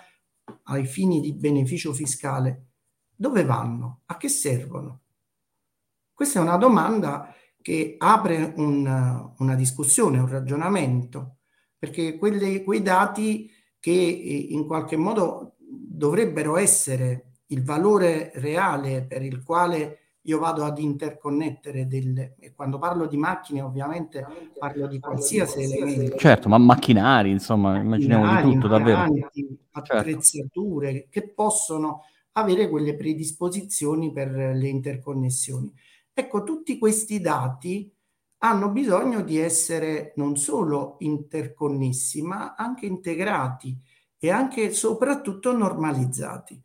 ai 0.63 0.85
fini 0.85 1.21
di 1.21 1.31
beneficio 1.31 1.93
fiscale, 1.93 2.65
dove 3.15 3.45
vanno? 3.45 4.01
A 4.07 4.17
che 4.17 4.27
servono? 4.27 5.03
Questa 6.19 6.39
è 6.39 6.41
una 6.41 6.57
domanda 6.57 7.33
che 7.61 7.95
apre 7.97 8.51
un, 8.57 9.31
una 9.37 9.55
discussione, 9.55 10.19
un 10.19 10.27
ragionamento, 10.27 11.37
perché 11.77 12.17
quelli, 12.17 12.61
quei 12.61 12.81
dati 12.81 13.49
che 13.79 13.89
eh, 13.89 14.47
in 14.49 14.67
qualche 14.67 14.97
modo 14.97 15.55
dovrebbero 15.57 16.57
essere 16.57 17.35
il 17.47 17.63
valore 17.63 18.33
reale 18.35 19.05
per 19.05 19.23
il 19.23 19.41
quale 19.43 20.17
io 20.23 20.39
vado 20.39 20.65
ad 20.65 20.79
interconnettere 20.79 21.87
delle, 21.87 22.35
e 22.37 22.53
quando 22.53 22.79
parlo 22.79 23.05
di 23.05 23.15
macchine 23.15 23.61
ovviamente 23.61 24.27
parlo 24.57 24.87
di 24.87 24.99
qualsiasi 24.99 25.63
elemento. 25.63 26.17
Certo, 26.17 26.49
ma 26.49 26.57
macchinari, 26.57 27.29
insomma, 27.29 27.77
immaginiamo 27.77 28.43
di 28.45 28.55
tutto, 28.55 28.67
davvero. 28.67 29.05
Certo. 29.05 29.53
Attrezzature 29.71 30.91
certo. 30.91 31.07
che 31.11 31.29
possono 31.29 32.03
avere 32.33 32.67
quelle 32.67 32.97
predisposizioni 32.97 34.11
per 34.11 34.31
le 34.31 34.67
interconnessioni. 34.67 35.73
Ecco, 36.19 36.43
tutti 36.43 36.77
questi 36.77 37.21
dati 37.21 37.89
hanno 38.39 38.69
bisogno 38.71 39.21
di 39.21 39.37
essere 39.37 40.11
non 40.17 40.35
solo 40.35 40.97
interconnessi, 40.99 42.21
ma 42.21 42.55
anche 42.55 42.85
integrati 42.85 43.73
e 44.17 44.29
anche 44.29 44.63
e 44.63 44.71
soprattutto 44.71 45.55
normalizzati. 45.55 46.61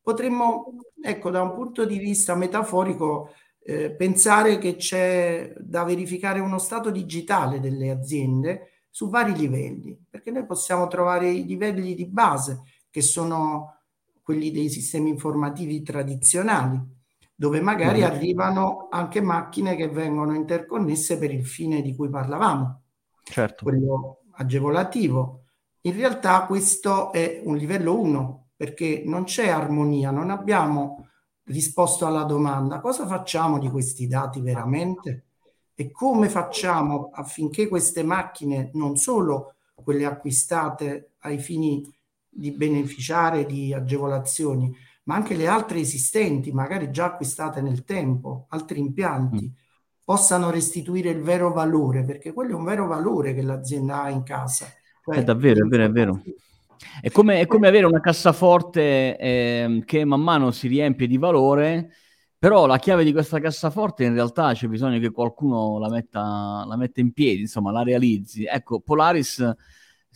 Potremmo, 0.00 0.74
ecco, 1.00 1.30
da 1.30 1.42
un 1.42 1.54
punto 1.54 1.84
di 1.84 1.98
vista 1.98 2.34
metaforico, 2.34 3.30
eh, 3.62 3.92
pensare 3.92 4.58
che 4.58 4.74
c'è 4.74 5.54
da 5.56 5.84
verificare 5.84 6.40
uno 6.40 6.58
stato 6.58 6.90
digitale 6.90 7.60
delle 7.60 7.90
aziende 7.90 8.86
su 8.90 9.08
vari 9.08 9.36
livelli, 9.36 9.96
perché 10.10 10.32
noi 10.32 10.46
possiamo 10.46 10.88
trovare 10.88 11.30
i 11.30 11.46
livelli 11.46 11.94
di 11.94 12.06
base, 12.06 12.62
che 12.90 13.02
sono 13.02 13.82
quelli 14.20 14.50
dei 14.50 14.68
sistemi 14.68 15.10
informativi 15.10 15.80
tradizionali, 15.82 16.94
dove 17.36 17.60
magari 17.60 18.00
mm-hmm. 18.00 18.10
arrivano 18.10 18.88
anche 18.90 19.20
macchine 19.20 19.76
che 19.76 19.88
vengono 19.88 20.34
interconnesse 20.34 21.18
per 21.18 21.30
il 21.30 21.46
fine 21.46 21.82
di 21.82 21.94
cui 21.94 22.08
parlavamo, 22.08 22.82
certo. 23.22 23.64
quello 23.64 24.22
agevolativo. 24.32 25.42
In 25.82 25.94
realtà 25.94 26.46
questo 26.46 27.12
è 27.12 27.42
un 27.44 27.56
livello 27.56 28.00
1, 28.00 28.48
perché 28.56 29.02
non 29.04 29.24
c'è 29.24 29.48
armonia, 29.48 30.10
non 30.10 30.30
abbiamo 30.30 31.08
risposto 31.44 32.06
alla 32.06 32.24
domanda 32.24 32.80
cosa 32.80 33.06
facciamo 33.06 33.60
di 33.60 33.70
questi 33.70 34.08
dati 34.08 34.40
veramente 34.40 35.26
e 35.74 35.92
come 35.92 36.28
facciamo 36.28 37.10
affinché 37.12 37.68
queste 37.68 38.02
macchine, 38.02 38.70
non 38.72 38.96
solo 38.96 39.56
quelle 39.74 40.06
acquistate 40.06 41.12
ai 41.20 41.38
fini 41.38 41.88
di 42.28 42.50
beneficiare 42.50 43.44
di 43.44 43.74
agevolazioni, 43.74 44.74
ma 45.06 45.14
anche 45.14 45.34
le 45.34 45.46
altre 45.46 45.78
esistenti, 45.80 46.52
magari 46.52 46.90
già 46.90 47.06
acquistate 47.06 47.60
nel 47.60 47.84
tempo, 47.84 48.46
altri 48.50 48.80
impianti, 48.80 49.44
mm. 49.44 50.04
possano 50.04 50.50
restituire 50.50 51.10
il 51.10 51.22
vero 51.22 51.52
valore, 51.52 52.04
perché 52.04 52.32
quello 52.32 52.52
è 52.52 52.54
un 52.54 52.64
vero 52.64 52.86
valore 52.86 53.32
che 53.32 53.42
l'azienda 53.42 54.02
ha 54.02 54.10
in 54.10 54.24
casa. 54.24 54.66
Cioè, 55.04 55.16
è 55.16 55.24
davvero, 55.24 55.64
è 55.64 55.68
vero, 55.68 55.84
è 55.84 55.90
vero. 55.90 56.22
È 57.00 57.10
come, 57.10 57.40
è 57.40 57.46
come 57.46 57.68
avere 57.68 57.86
una 57.86 58.00
cassaforte 58.00 59.16
eh, 59.16 59.82
che 59.84 60.04
man 60.04 60.20
mano 60.20 60.50
si 60.50 60.66
riempie 60.66 61.06
di 61.06 61.18
valore, 61.18 61.92
però 62.36 62.66
la 62.66 62.78
chiave 62.78 63.04
di 63.04 63.12
questa 63.12 63.38
cassaforte 63.38 64.04
in 64.04 64.12
realtà 64.12 64.54
c'è 64.54 64.66
bisogno 64.66 64.98
che 64.98 65.10
qualcuno 65.10 65.78
la 65.78 65.88
metta, 65.88 66.64
la 66.66 66.76
metta 66.76 67.00
in 67.00 67.12
piedi, 67.12 67.42
insomma, 67.42 67.70
la 67.70 67.84
realizzi. 67.84 68.44
Ecco, 68.44 68.80
Polaris, 68.80 69.54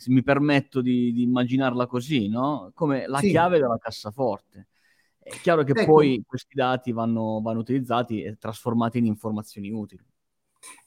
mi 0.07 0.21
permetto 0.21 0.81
di, 0.81 1.13
di 1.13 1.23
immaginarla 1.23 1.87
così, 1.87 2.27
no? 2.27 2.71
Come 2.73 3.07
la 3.07 3.19
sì. 3.19 3.29
chiave 3.29 3.57
della 3.57 3.77
cassaforte. 3.77 4.67
È 5.23 5.29
chiaro 5.41 5.63
che 5.63 5.73
ecco. 5.73 5.91
poi 5.91 6.23
questi 6.25 6.55
dati 6.55 6.91
vanno, 6.91 7.41
vanno 7.41 7.59
utilizzati 7.59 8.23
e 8.23 8.37
trasformati 8.37 8.97
in 8.97 9.05
informazioni 9.05 9.69
utili. 9.71 10.03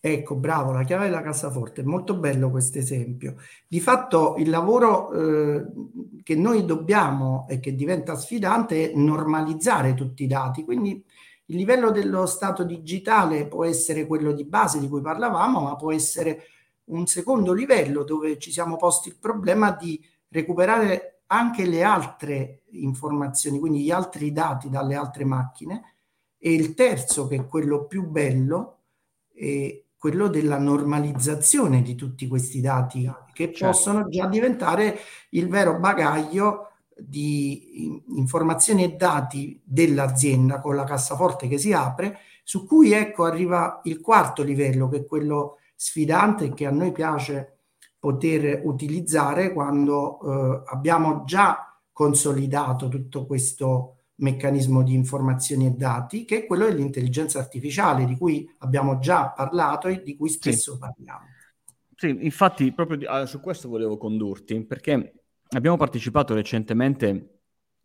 Ecco, 0.00 0.36
bravo, 0.36 0.72
la 0.72 0.84
chiave 0.84 1.06
della 1.06 1.22
cassaforte, 1.22 1.80
è 1.80 1.84
molto 1.84 2.16
bello 2.16 2.50
questo 2.50 2.78
esempio. 2.78 3.36
Di 3.66 3.80
fatto 3.80 4.34
il 4.38 4.48
lavoro 4.48 5.12
eh, 5.12 5.64
che 6.22 6.36
noi 6.36 6.64
dobbiamo 6.64 7.46
e 7.48 7.58
che 7.58 7.74
diventa 7.74 8.14
sfidante 8.14 8.90
è 8.90 8.94
normalizzare 8.94 9.94
tutti 9.94 10.24
i 10.24 10.28
dati, 10.28 10.64
quindi 10.64 11.04
il 11.46 11.56
livello 11.56 11.90
dello 11.90 12.26
stato 12.26 12.64
digitale 12.64 13.46
può 13.46 13.64
essere 13.64 14.06
quello 14.06 14.32
di 14.32 14.44
base 14.44 14.78
di 14.78 14.88
cui 14.88 15.00
parlavamo, 15.00 15.60
ma 15.60 15.76
può 15.76 15.92
essere 15.92 16.44
un 16.86 17.06
secondo 17.06 17.52
livello 17.52 18.04
dove 18.04 18.38
ci 18.38 18.52
siamo 18.52 18.76
posti 18.76 19.08
il 19.08 19.16
problema 19.16 19.72
di 19.72 20.02
recuperare 20.28 21.13
anche 21.34 21.66
le 21.66 21.82
altre 21.82 22.62
informazioni, 22.70 23.58
quindi 23.58 23.82
gli 23.82 23.90
altri 23.90 24.32
dati 24.32 24.68
dalle 24.68 24.94
altre 24.94 25.24
macchine, 25.24 25.96
e 26.38 26.52
il 26.52 26.74
terzo, 26.74 27.26
che 27.26 27.36
è 27.36 27.46
quello 27.46 27.86
più 27.86 28.06
bello, 28.06 28.78
eh, 29.34 29.86
quello 29.96 30.28
della 30.28 30.58
normalizzazione 30.58 31.80
di 31.80 31.94
tutti 31.94 32.28
questi 32.28 32.60
dati 32.60 33.10
che 33.32 33.46
certo. 33.46 33.66
possono 33.66 34.08
già 34.08 34.26
diventare 34.26 34.98
il 35.30 35.48
vero 35.48 35.78
bagaglio 35.78 36.72
di 36.94 38.02
informazioni 38.08 38.84
e 38.84 38.96
dati 38.96 39.58
dell'azienda 39.64 40.60
con 40.60 40.76
la 40.76 40.84
cassaforte 40.84 41.48
che 41.48 41.56
si 41.56 41.72
apre, 41.72 42.18
su 42.44 42.66
cui 42.66 42.92
ecco 42.92 43.24
arriva 43.24 43.80
il 43.84 44.00
quarto 44.00 44.42
livello, 44.42 44.88
che 44.88 44.98
è 44.98 45.04
quello 45.06 45.56
sfidante 45.74 46.52
che 46.52 46.66
a 46.66 46.70
noi 46.70 46.92
piace 46.92 47.53
poter 48.04 48.60
utilizzare 48.64 49.54
quando 49.54 50.20
eh, 50.20 50.62
abbiamo 50.66 51.24
già 51.24 51.74
consolidato 51.90 52.88
tutto 52.88 53.24
questo 53.24 54.00
meccanismo 54.16 54.82
di 54.82 54.92
informazioni 54.92 55.64
e 55.64 55.70
dati, 55.70 56.26
che 56.26 56.42
è 56.42 56.46
quello 56.46 56.66
dell'intelligenza 56.66 57.38
artificiale, 57.38 58.04
di 58.04 58.18
cui 58.18 58.46
abbiamo 58.58 58.98
già 58.98 59.30
parlato 59.30 59.88
e 59.88 60.02
di 60.02 60.16
cui 60.16 60.28
spesso 60.28 60.74
sì. 60.74 60.78
parliamo. 60.78 61.24
Sì, 61.96 62.18
infatti 62.20 62.70
proprio 62.72 62.98
di, 62.98 63.06
ah, 63.06 63.24
su 63.24 63.40
questo 63.40 63.70
volevo 63.70 63.96
condurti, 63.96 64.62
perché 64.66 65.24
abbiamo 65.48 65.78
partecipato 65.78 66.34
recentemente 66.34 67.33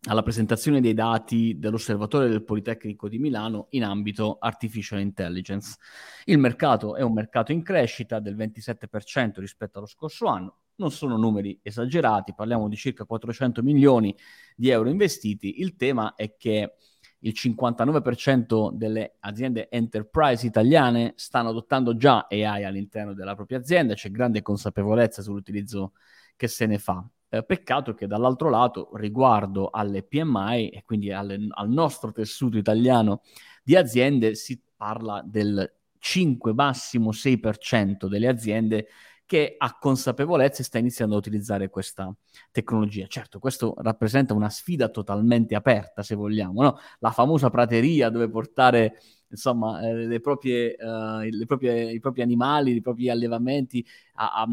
alla 0.08 0.24
presentazione 0.24 0.80
dei 0.80 0.94
dati 0.94 1.60
dell'Osservatorio 1.60 2.30
del 2.30 2.44
Politecnico 2.44 3.10
di 3.10 3.20
Milano 3.20 3.68
in 3.72 3.84
ambito 3.84 4.38
artificial 4.40 5.02
intelligence. 5.02 5.78
Il 6.26 6.38
mercato 6.38 6.96
è 6.96 7.02
un 7.02 7.14
mercato 7.14 7.52
in 7.52 7.62
crescita 7.62 8.20
del 8.20 8.36
27% 8.38 9.40
rispetto 9.40 9.80
allo 9.80 9.88
scorso 9.88 10.28
anno, 10.28 10.60
non 10.76 10.92
sono 10.92 11.18
numeri 11.18 11.60
esagerati, 11.62 12.34
parliamo 12.34 12.70
di 12.70 12.78
circa 12.78 13.04
400 13.04 13.62
milioni 13.62 14.16
di 14.56 14.70
euro 14.70 14.90
investiti. 14.90 15.60
Il 15.60 15.76
tema 15.76 16.16
è 16.16 16.36
che 16.38 16.76
il 17.20 17.34
59% 17.36 18.72
delle 18.72 19.18
aziende 19.20 19.70
enterprise 19.70 20.48
italiane 20.48 21.14
stanno 21.18 21.50
adottando 21.50 21.98
già 21.98 22.28
AI 22.30 22.64
all'interno 22.64 23.14
della 23.14 23.36
propria 23.36 23.58
azienda, 23.58 23.94
c'è 23.94 24.10
grande 24.10 24.42
consapevolezza 24.42 25.22
sull'utilizzo 25.22 25.92
che 26.38 26.48
se 26.48 26.66
ne 26.66 26.80
fa. 26.80 27.06
Eh, 27.32 27.44
peccato 27.44 27.94
che 27.94 28.08
dall'altro 28.08 28.50
lato, 28.50 28.90
riguardo 28.96 29.70
alle 29.70 30.02
PMI 30.02 30.70
e 30.70 30.84
quindi 30.84 31.12
alle, 31.12 31.48
al 31.50 31.70
nostro 31.70 32.12
tessuto 32.12 32.58
italiano 32.58 33.22
di 33.64 33.76
aziende, 33.76 34.34
si 34.34 34.60
parla 34.76 35.22
del 35.24 35.72
5, 36.00 36.54
massimo 36.54 37.12
6% 37.12 38.08
delle 38.08 38.28
aziende 38.28 38.88
che 39.30 39.54
ha 39.60 39.78
consapevolezza 39.78 40.62
e 40.62 40.64
sta 40.64 40.80
iniziando 40.80 41.14
a 41.14 41.20
utilizzare 41.20 41.70
questa 41.70 42.12
tecnologia. 42.50 43.06
Certo, 43.06 43.38
questo 43.38 43.76
rappresenta 43.78 44.34
una 44.34 44.50
sfida 44.50 44.90
totalmente 44.90 45.54
aperta, 45.54 46.02
se 46.02 46.16
vogliamo, 46.16 46.64
no? 46.64 46.80
la 46.98 47.12
famosa 47.12 47.52
prateria 47.52 48.10
dove 48.10 48.28
portare 48.28 49.00
insomma, 49.30 49.88
eh, 49.88 50.20
proprie, 50.20 50.76
uh, 50.80 51.20
le 51.30 51.46
proprie, 51.46 51.92
i 51.92 52.00
propri 52.00 52.24
animali, 52.24 52.74
i 52.74 52.82
propri 52.82 53.08
allevamenti 53.12 53.86
a, 54.16 54.42
a, 54.42 54.48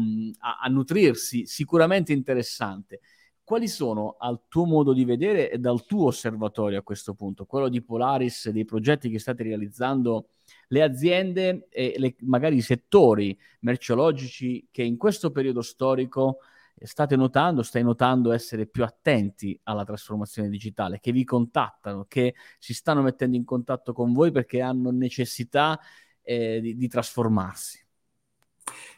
a 0.61 0.67
nutrirsi, 0.67 1.47
sicuramente 1.47 2.13
interessante 2.13 2.99
quali 3.43 3.67
sono, 3.67 4.15
al 4.19 4.41
tuo 4.47 4.65
modo 4.65 4.93
di 4.93 5.05
vedere 5.05 5.49
e 5.49 5.57
dal 5.57 5.87
tuo 5.87 6.07
osservatorio 6.07 6.77
a 6.77 6.83
questo 6.83 7.15
punto, 7.15 7.45
quello 7.45 7.67
di 7.67 7.81
Polaris, 7.81 8.49
dei 8.49 8.65
progetti 8.65 9.09
che 9.09 9.17
state 9.17 9.41
realizzando, 9.41 10.27
le 10.67 10.81
aziende 10.81 11.67
e 11.69 11.95
le, 11.97 12.15
magari 12.21 12.57
i 12.57 12.61
settori 12.61 13.37
merceologici 13.61 14.67
che 14.71 14.83
in 14.83 14.97
questo 14.97 15.31
periodo 15.31 15.61
storico 15.61 16.39
state 16.79 17.15
notando, 17.15 17.63
stai 17.63 17.83
notando 17.83 18.31
essere 18.31 18.67
più 18.67 18.83
attenti 18.83 19.59
alla 19.63 19.83
trasformazione 19.83 20.49
digitale, 20.49 20.99
che 20.99 21.11
vi 21.11 21.23
contattano, 21.23 22.05
che 22.07 22.35
si 22.59 22.73
stanno 22.73 23.01
mettendo 23.01 23.35
in 23.35 23.45
contatto 23.45 23.93
con 23.93 24.13
voi 24.13 24.31
perché 24.31 24.61
hanno 24.61 24.91
necessità 24.91 25.79
eh, 26.21 26.61
di, 26.61 26.77
di 26.77 26.87
trasformarsi? 26.87 27.83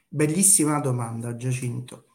Bellissima 0.07 0.79
domanda, 0.81 1.35
Giacinto. 1.35 2.07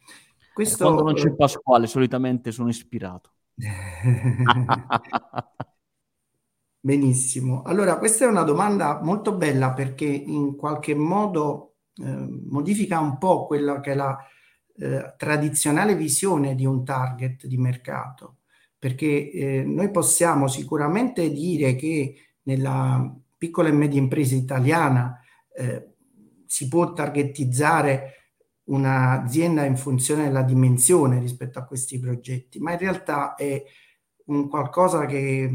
Questo... 0.52 0.84
Quando 0.84 1.02
non 1.02 1.14
c'è 1.14 1.34
Pasquale, 1.34 1.86
solitamente 1.86 2.52
sono 2.52 2.68
ispirato. 2.68 3.32
Benissimo. 6.84 7.62
Allora, 7.62 7.96
questa 7.96 8.26
è 8.26 8.28
una 8.28 8.42
domanda 8.42 9.00
molto 9.02 9.34
bella 9.34 9.72
perché 9.72 10.04
in 10.04 10.54
qualche 10.54 10.94
modo 10.94 11.76
eh, 11.96 12.04
modifica 12.04 13.00
un 13.00 13.16
po' 13.16 13.46
quella 13.46 13.80
che 13.80 13.92
è 13.92 13.94
la 13.94 14.18
eh, 14.76 15.14
tradizionale 15.16 15.96
visione 15.96 16.54
di 16.54 16.66
un 16.66 16.84
target 16.84 17.46
di 17.46 17.56
mercato, 17.56 18.40
perché 18.78 19.30
eh, 19.30 19.64
noi 19.64 19.90
possiamo 19.90 20.46
sicuramente 20.46 21.30
dire 21.30 21.74
che 21.74 22.16
nella 22.42 23.10
piccola 23.38 23.70
e 23.70 23.72
media 23.72 23.98
impresa 23.98 24.34
italiana 24.34 25.18
eh, 25.56 25.94
si 26.44 26.68
può 26.68 26.92
targetizzare 26.92 28.32
un'azienda 28.64 29.64
in 29.64 29.78
funzione 29.78 30.24
della 30.24 30.42
dimensione 30.42 31.18
rispetto 31.18 31.58
a 31.58 31.64
questi 31.64 31.98
progetti, 31.98 32.58
ma 32.58 32.72
in 32.72 32.78
realtà 32.78 33.36
è 33.36 33.64
un 34.26 34.48
qualcosa 34.48 35.04
che 35.06 35.50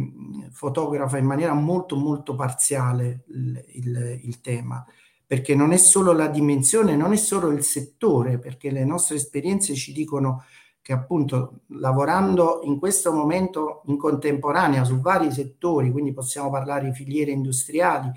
fotografa 0.51 1.17
in 1.17 1.25
maniera 1.25 1.53
molto 1.53 1.95
molto 1.95 2.35
parziale 2.35 3.23
il, 3.27 3.63
il, 3.73 4.19
il, 4.23 4.41
tema, 4.41 4.85
perché 5.25 5.55
non 5.55 5.71
è 5.71 5.77
solo 5.77 6.11
la 6.11 6.27
dimensione, 6.27 6.95
non 6.95 7.13
è 7.13 7.17
solo 7.17 7.49
il 7.49 7.63
settore, 7.63 8.37
perché 8.37 8.69
le 8.71 8.85
nostre 8.85 9.15
esperienze 9.15 9.73
ci 9.73 9.91
dicono 9.91 10.43
che 10.81 10.93
appunto 10.93 11.61
lavorando 11.67 12.61
in 12.63 12.79
questo 12.79 13.11
momento 13.11 13.83
in 13.87 13.97
contemporanea 13.97 14.83
su 14.83 14.99
vari 14.99 15.31
settori, 15.31 15.91
quindi 15.91 16.13
possiamo 16.13 16.49
parlare 16.49 16.85
di 16.85 16.93
filiere 16.93 17.31
industriali, 17.31 18.11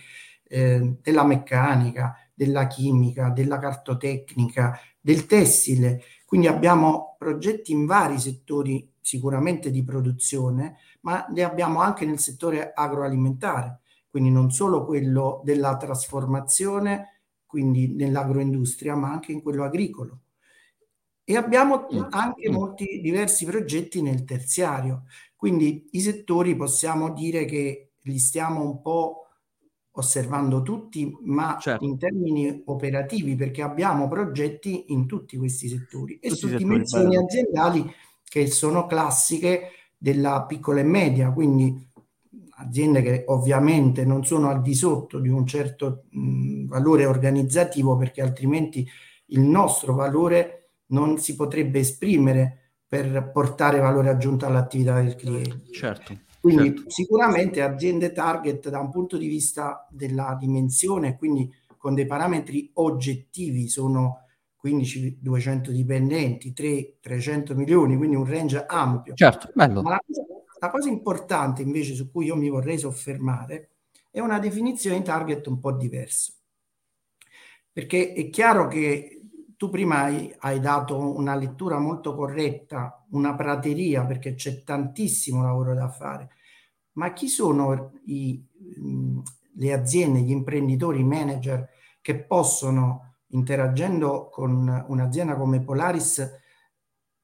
eh, 0.48 0.96
della 1.00 1.24
meccanica, 1.24 2.14
della 2.34 2.66
chimica, 2.66 3.30
della 3.30 3.58
cartotecnica, 3.58 4.78
del 5.00 5.26
tessile, 5.26 6.02
quindi 6.26 6.46
abbiamo 6.46 7.16
progetti 7.18 7.72
in 7.72 7.84
vari 7.84 8.18
settori 8.18 8.91
sicuramente 9.02 9.70
di 9.70 9.82
produzione, 9.82 10.76
ma 11.00 11.26
li 11.30 11.42
abbiamo 11.42 11.80
anche 11.80 12.06
nel 12.06 12.20
settore 12.20 12.72
agroalimentare, 12.72 13.80
quindi 14.08 14.30
non 14.30 14.50
solo 14.50 14.86
quello 14.86 15.42
della 15.44 15.76
trasformazione, 15.76 17.24
quindi 17.44 17.94
nell'agroindustria, 17.94 18.94
ma 18.94 19.10
anche 19.10 19.32
in 19.32 19.42
quello 19.42 19.64
agricolo. 19.64 20.20
E 21.24 21.36
abbiamo 21.36 21.86
mm. 21.92 22.06
anche 22.10 22.48
mm. 22.48 22.52
molti 22.52 23.00
diversi 23.02 23.44
progetti 23.44 24.00
nel 24.00 24.24
terziario, 24.24 25.04
quindi 25.36 25.88
i 25.90 26.00
settori 26.00 26.56
possiamo 26.56 27.12
dire 27.12 27.44
che 27.44 27.90
li 28.02 28.18
stiamo 28.18 28.62
un 28.62 28.80
po' 28.80 29.26
osservando 29.94 30.62
tutti, 30.62 31.14
ma 31.24 31.58
certo. 31.60 31.84
in 31.84 31.98
termini 31.98 32.62
operativi, 32.66 33.34
perché 33.34 33.62
abbiamo 33.62 34.08
progetti 34.08 34.84
in 34.88 35.06
tutti 35.06 35.36
questi 35.36 35.68
settori 35.68 36.18
e 36.18 36.28
tutti 36.28 36.40
su 36.40 36.56
dimensioni 36.56 37.08
bello. 37.08 37.24
aziendali 37.24 37.94
che 38.32 38.46
sono 38.46 38.86
classiche 38.86 39.72
della 39.98 40.46
piccola 40.46 40.80
e 40.80 40.84
media, 40.84 41.30
quindi 41.32 41.86
aziende 42.56 43.02
che 43.02 43.24
ovviamente 43.26 44.06
non 44.06 44.24
sono 44.24 44.48
al 44.48 44.62
di 44.62 44.74
sotto 44.74 45.18
di 45.18 45.28
un 45.28 45.46
certo 45.46 46.04
mh, 46.08 46.64
valore 46.64 47.04
organizzativo, 47.04 47.94
perché 47.98 48.22
altrimenti 48.22 48.88
il 49.26 49.40
nostro 49.40 49.92
valore 49.92 50.70
non 50.86 51.18
si 51.18 51.36
potrebbe 51.36 51.80
esprimere 51.80 52.78
per 52.86 53.30
portare 53.30 53.80
valore 53.80 54.08
aggiunto 54.08 54.46
all'attività 54.46 55.02
del 55.02 55.14
cliente. 55.14 55.70
Certo. 55.70 56.18
Quindi 56.40 56.74
certo. 56.74 56.88
sicuramente 56.88 57.60
aziende 57.60 58.12
target 58.12 58.70
da 58.70 58.80
un 58.80 58.90
punto 58.90 59.18
di 59.18 59.26
vista 59.26 59.86
della 59.90 60.38
dimensione, 60.40 61.18
quindi 61.18 61.52
con 61.76 61.92
dei 61.92 62.06
parametri 62.06 62.70
oggettivi 62.76 63.68
sono 63.68 64.24
15-200 64.62 65.70
dipendenti, 65.70 66.52
300 66.52 67.54
milioni, 67.54 67.96
quindi 67.96 68.16
un 68.16 68.24
range 68.24 68.64
ampio. 68.66 69.14
Certo, 69.14 69.50
bello. 69.54 69.82
Ma 69.82 69.90
la 69.90 70.02
cosa, 70.06 70.22
la 70.60 70.70
cosa 70.70 70.88
importante 70.88 71.62
invece 71.62 71.94
su 71.94 72.10
cui 72.10 72.26
io 72.26 72.36
mi 72.36 72.48
vorrei 72.48 72.78
soffermare 72.78 73.70
è 74.10 74.20
una 74.20 74.38
definizione 74.38 74.98
di 74.98 75.04
target 75.04 75.46
un 75.48 75.58
po' 75.58 75.72
diversa. 75.72 76.32
Perché 77.72 78.12
è 78.12 78.28
chiaro 78.28 78.68
che 78.68 79.22
tu 79.56 79.70
prima 79.70 80.02
hai, 80.02 80.34
hai, 80.40 80.60
dato 80.60 80.98
una 80.98 81.34
lettura 81.34 81.78
molto 81.78 82.14
corretta, 82.14 83.04
una 83.10 83.34
prateria, 83.34 84.04
perché 84.04 84.34
c'è 84.34 84.62
tantissimo 84.62 85.42
lavoro 85.42 85.72
da 85.74 85.88
fare, 85.88 86.30
ma 86.92 87.12
chi 87.12 87.28
sono 87.28 87.92
i, 88.06 88.44
le 89.54 89.72
aziende, 89.72 90.20
gli 90.20 90.30
imprenditori, 90.30 91.00
i 91.00 91.04
manager 91.04 91.68
che 92.00 92.24
possono, 92.24 93.11
interagendo 93.32 94.28
con 94.30 94.84
un'azienda 94.88 95.36
come 95.36 95.62
Polaris, 95.62 96.40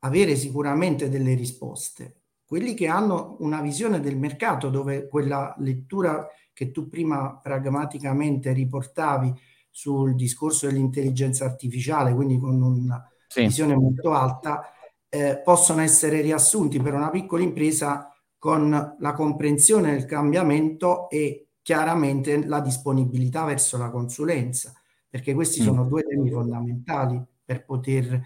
avere 0.00 0.36
sicuramente 0.36 1.08
delle 1.08 1.34
risposte? 1.34 2.22
Quelli 2.44 2.74
che 2.74 2.88
hanno 2.88 3.36
una 3.40 3.60
visione 3.60 4.00
del 4.00 4.16
mercato 4.16 4.70
dove 4.70 5.06
quella 5.08 5.54
lettura 5.58 6.26
che 6.52 6.70
tu 6.70 6.88
prima 6.88 7.38
pragmaticamente 7.38 8.52
riportavi 8.52 9.32
sul 9.70 10.14
discorso 10.14 10.66
dell'intelligenza 10.66 11.44
artificiale, 11.44 12.14
quindi 12.14 12.38
con 12.38 12.60
una 12.60 13.06
sì. 13.28 13.42
visione 13.42 13.76
molto 13.76 14.12
alta, 14.12 14.72
eh, 15.08 15.40
possono 15.44 15.82
essere 15.82 16.20
riassunti 16.20 16.80
per 16.80 16.94
una 16.94 17.10
piccola 17.10 17.42
impresa 17.42 18.12
con 18.38 18.96
la 18.98 19.12
comprensione 19.12 19.92
del 19.92 20.04
cambiamento 20.04 21.08
e 21.10 21.48
chiaramente 21.62 22.46
la 22.46 22.60
disponibilità 22.60 23.44
verso 23.44 23.76
la 23.76 23.90
consulenza, 23.90 24.72
perché 25.08 25.34
questi 25.34 25.60
mm. 25.62 25.64
sono 25.64 25.84
due 25.84 26.02
temi 26.02 26.30
fondamentali 26.30 27.22
per 27.44 27.64
poter 27.64 28.20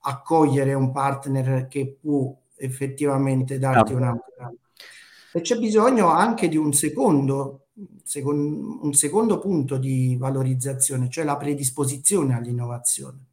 accogliere 0.00 0.74
un 0.74 0.92
partner 0.92 1.66
che 1.68 1.98
può 2.00 2.34
effettivamente 2.56 3.58
darti 3.58 3.92
una 3.92 4.16
e 5.30 5.40
c'è 5.42 5.58
bisogno 5.58 6.08
anche 6.08 6.48
di 6.48 6.56
un 6.56 6.72
secondo 6.72 7.68
secondo, 8.02 8.84
un 8.84 8.92
secondo 8.94 9.38
punto 9.38 9.76
di 9.76 10.16
valorizzazione, 10.18 11.08
cioè 11.08 11.24
la 11.24 11.36
predisposizione 11.36 12.34
all'innovazione. 12.34 13.26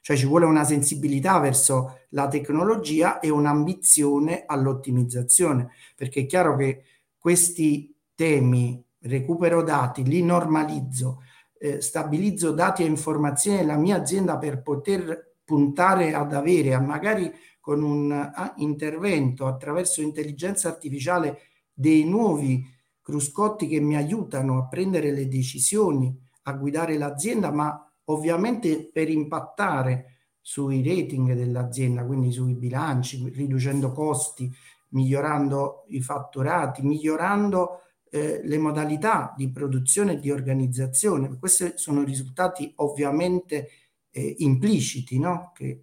Cioè 0.00 0.16
ci 0.16 0.26
vuole 0.26 0.44
una 0.44 0.64
sensibilità 0.64 1.38
verso 1.38 2.00
la 2.10 2.28
tecnologia 2.28 3.20
e 3.20 3.30
un'ambizione 3.30 4.44
all'ottimizzazione, 4.46 5.70
perché 5.96 6.20
è 6.20 6.26
chiaro 6.26 6.56
che 6.56 6.82
questi 7.16 7.94
temi, 8.14 8.82
recupero 9.00 9.62
dati, 9.62 10.04
li 10.04 10.22
normalizzo, 10.22 11.22
eh, 11.64 11.80
stabilizzo 11.80 12.50
dati 12.50 12.82
e 12.82 12.86
informazioni 12.86 13.56
della 13.56 13.78
mia 13.78 13.96
azienda 13.96 14.36
per 14.36 14.60
poter 14.60 15.36
puntare 15.42 16.12
ad 16.12 16.34
avere, 16.34 16.74
a 16.74 16.80
magari 16.80 17.32
con 17.58 17.82
un 17.82 18.30
intervento 18.56 19.46
attraverso 19.46 20.02
intelligenza 20.02 20.68
artificiale, 20.68 21.38
dei 21.72 22.04
nuovi 22.04 22.62
cruscotti 23.00 23.66
che 23.66 23.80
mi 23.80 23.96
aiutano 23.96 24.58
a 24.58 24.66
prendere 24.66 25.10
le 25.10 25.26
decisioni, 25.26 26.14
a 26.42 26.52
guidare 26.52 26.98
l'azienda, 26.98 27.50
ma 27.50 27.90
ovviamente 28.04 28.90
per 28.92 29.08
impattare 29.08 30.18
sui 30.42 30.86
rating 30.86 31.32
dell'azienda, 31.32 32.04
quindi 32.04 32.30
sui 32.30 32.54
bilanci, 32.54 33.30
riducendo 33.30 33.90
costi, 33.92 34.52
migliorando 34.90 35.86
i 35.88 36.02
fatturati, 36.02 36.82
migliorando 36.82 37.80
eh, 38.14 38.42
le 38.44 38.58
modalità 38.58 39.34
di 39.36 39.50
produzione 39.50 40.12
e 40.12 40.20
di 40.20 40.30
organizzazione. 40.30 41.36
Questi 41.36 41.72
sono 41.74 42.04
risultati 42.04 42.72
ovviamente 42.76 43.68
eh, 44.10 44.36
impliciti, 44.38 45.18
no? 45.18 45.50
che 45.52 45.82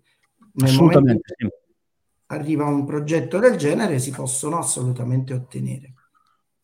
nel 0.53 0.75
momento 0.75 1.19
che 1.35 1.49
arriva 2.27 2.63
un 2.63 2.85
progetto 2.85 3.37
del 3.37 3.57
genere 3.57 3.99
si 3.99 4.11
possono 4.11 4.59
assolutamente 4.59 5.33
ottenere. 5.33 5.93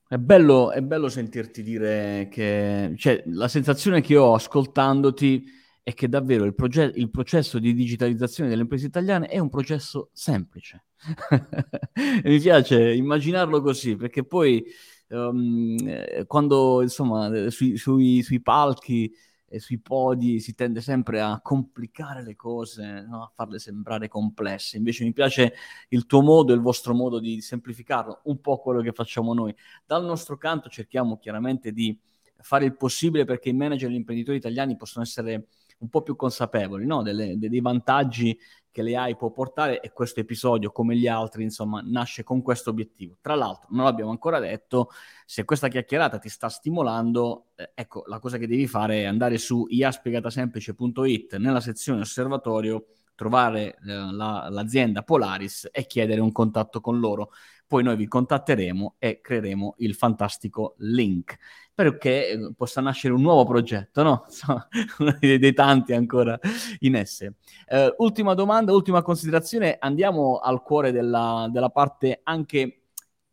È 0.08 0.16
bello, 0.16 0.72
è 0.72 0.82
bello 0.82 1.10
sentirti 1.10 1.62
dire 1.62 2.30
che, 2.32 2.94
cioè, 2.96 3.22
la 3.26 3.50
sensazione 3.50 4.00
che 4.00 4.16
ho 4.16 4.36
ascoltandoti 4.36 5.44
è 5.84 5.94
che 5.94 6.08
davvero 6.08 6.46
il, 6.46 6.56
proge- 6.56 6.94
il 6.96 7.10
processo 7.10 7.60
di 7.60 7.74
digitalizzazione 7.74 8.48
delle 8.50 8.62
imprese 8.62 8.86
italiane 8.86 9.28
è 9.28 9.38
un 9.38 9.50
processo 9.50 10.12
semplice. 10.14 10.86
mi 12.24 12.40
piace 12.40 12.94
immaginarlo 12.94 13.62
così, 13.62 13.98
perché 13.98 14.24
poi 14.24 14.64
um, 15.10 16.26
quando 16.26 16.82
insomma 16.82 17.50
sui, 17.50 17.78
sui, 17.78 18.22
sui 18.24 18.42
palchi 18.42 19.14
e 19.50 19.60
sui 19.60 19.80
podi 19.80 20.40
si 20.40 20.54
tende 20.56 20.82
sempre 20.82 21.22
a 21.22 21.40
complicare 21.42 22.22
le 22.22 22.36
cose, 22.36 23.06
no? 23.08 23.24
a 23.24 23.32
farle 23.34 23.60
sembrare 23.60 24.08
complesse. 24.10 24.78
Invece 24.78 25.06
mi 25.06 25.14
piace 25.14 25.54
il 25.90 26.06
tuo 26.06 26.22
modo, 26.22 26.54
il 26.54 26.60
vostro 26.60 26.94
modo 26.94 27.20
di 27.20 27.40
semplificarlo, 27.42 28.22
un 28.26 28.42
po' 28.42 28.60
quello 28.60 28.82
che 28.82 28.92
facciamo 28.92 29.34
noi. 29.34 29.56
Dal 29.86 30.04
nostro 30.04 30.38
canto 30.38 30.70
cerchiamo 30.70 31.18
chiaramente 31.18 31.72
di 31.72 31.98
fare 32.40 32.66
il 32.66 32.76
possibile 32.76 33.26
perché 33.26 33.50
i 33.50 33.54
manager 33.54 33.90
e 33.90 33.94
gli 33.94 33.96
imprenditori 33.96 34.38
italiani 34.38 34.76
possono 34.76 35.06
essere 35.06 35.48
un 35.80 35.90
po' 35.90 36.02
più 36.02 36.16
consapevoli 36.16 36.86
no? 36.86 37.02
Delle, 37.02 37.38
dei 37.38 37.62
vantaggi 37.62 38.38
che 38.78 38.84
l'AI 38.84 39.16
può 39.16 39.32
portare 39.32 39.80
e 39.80 39.92
questo 39.92 40.20
episodio, 40.20 40.72
come 40.72 40.96
gli 40.96 41.08
altri, 41.08 41.42
insomma, 41.42 41.82
nasce 41.84 42.24
con 42.24 42.44
questo 42.44 42.70
obiettivo. 42.70 43.18
Tra 43.22 43.34
l'altro, 43.34 43.68
non 43.72 43.86
l'abbiamo 43.86 44.12
ancora 44.12 44.38
detto, 44.38 44.92
se 45.26 45.46
questa 45.46 45.68
chiacchierata 45.68 46.20
ti 46.20 46.30
sta 46.30 46.48
stimolando, 46.48 47.48
eh, 47.56 47.72
ecco, 47.74 48.04
la 48.06 48.20
cosa 48.20 48.38
che 48.38 48.46
devi 48.46 48.68
fare 48.68 49.02
è 49.02 49.06
andare 49.06 49.40
su 49.40 49.66
iaspiegatasemplice.it 49.68 51.38
nella 51.38 51.60
sezione 51.60 52.02
osservatorio 52.02 52.86
trovare 53.16 53.80
eh, 53.84 54.12
la, 54.12 54.48
l'azienda 54.52 55.02
Polaris 55.02 55.70
e 55.72 55.88
chiedere 55.88 56.22
un 56.22 56.32
contatto 56.32 56.80
con 56.80 57.00
loro. 57.00 57.32
Poi 57.66 57.82
noi 57.82 57.96
vi 57.96 58.08
contatteremo 58.08 58.98
e 59.00 59.22
creeremo 59.22 59.74
il 59.80 59.96
fantastico 59.96 60.76
link 60.78 61.36
perché 61.78 62.30
eh, 62.30 62.54
possa 62.58 62.82
nascere 62.82 63.14
un 63.14 63.22
nuovo 63.22 63.46
progetto, 63.46 64.02
no? 64.02 64.26
uno 64.98 65.16
dei, 65.20 65.54
tanti 65.54 65.94
ancora 65.94 66.40
in 66.80 66.96
esse. 66.96 67.36
Uh, 67.68 67.94
ultima 68.04 68.34
domanda, 68.34 68.74
ultima 68.74 69.04
considerazione, 69.04 69.78
andiamo 69.80 70.40
al 70.40 70.64
cuore 70.64 70.92
della, 70.92 71.48
della 71.52 71.70
parte 71.70 72.22
anche 72.24 72.82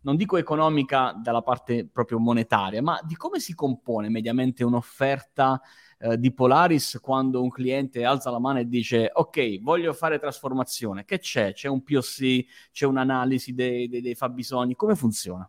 non 0.03 0.17
dico 0.17 0.37
economica 0.37 1.19
dalla 1.19 1.41
parte 1.41 1.89
proprio 1.91 2.19
monetaria, 2.19 2.83
ma 2.83 3.01
di 3.03 3.17
come 3.17 3.41
si 3.41 3.55
compone 3.55 4.11
mediamente 4.11 4.63
un'offerta 4.63 5.63
eh, 6.01 6.19
di 6.19 6.31
Polaris 6.31 6.99
quando 7.01 7.41
un 7.41 7.49
cliente 7.49 8.05
alza 8.05 8.31
la 8.31 8.39
mano 8.39 8.59
e 8.59 8.69
dice 8.69 9.11
ok, 9.11 9.63
voglio 9.63 9.95
fare 9.95 10.19
trasformazione, 10.19 11.07
che 11.07 11.19
c'è? 11.19 11.55
C'è 11.55 11.69
un 11.69 11.83
POC, 11.83 12.45
c'è 12.73 12.85
un'analisi 12.85 13.55
dei, 13.55 13.89
dei, 13.89 14.03
dei 14.03 14.15
fabbisogni, 14.15 14.75
come 14.75 14.95
funziona? 14.95 15.49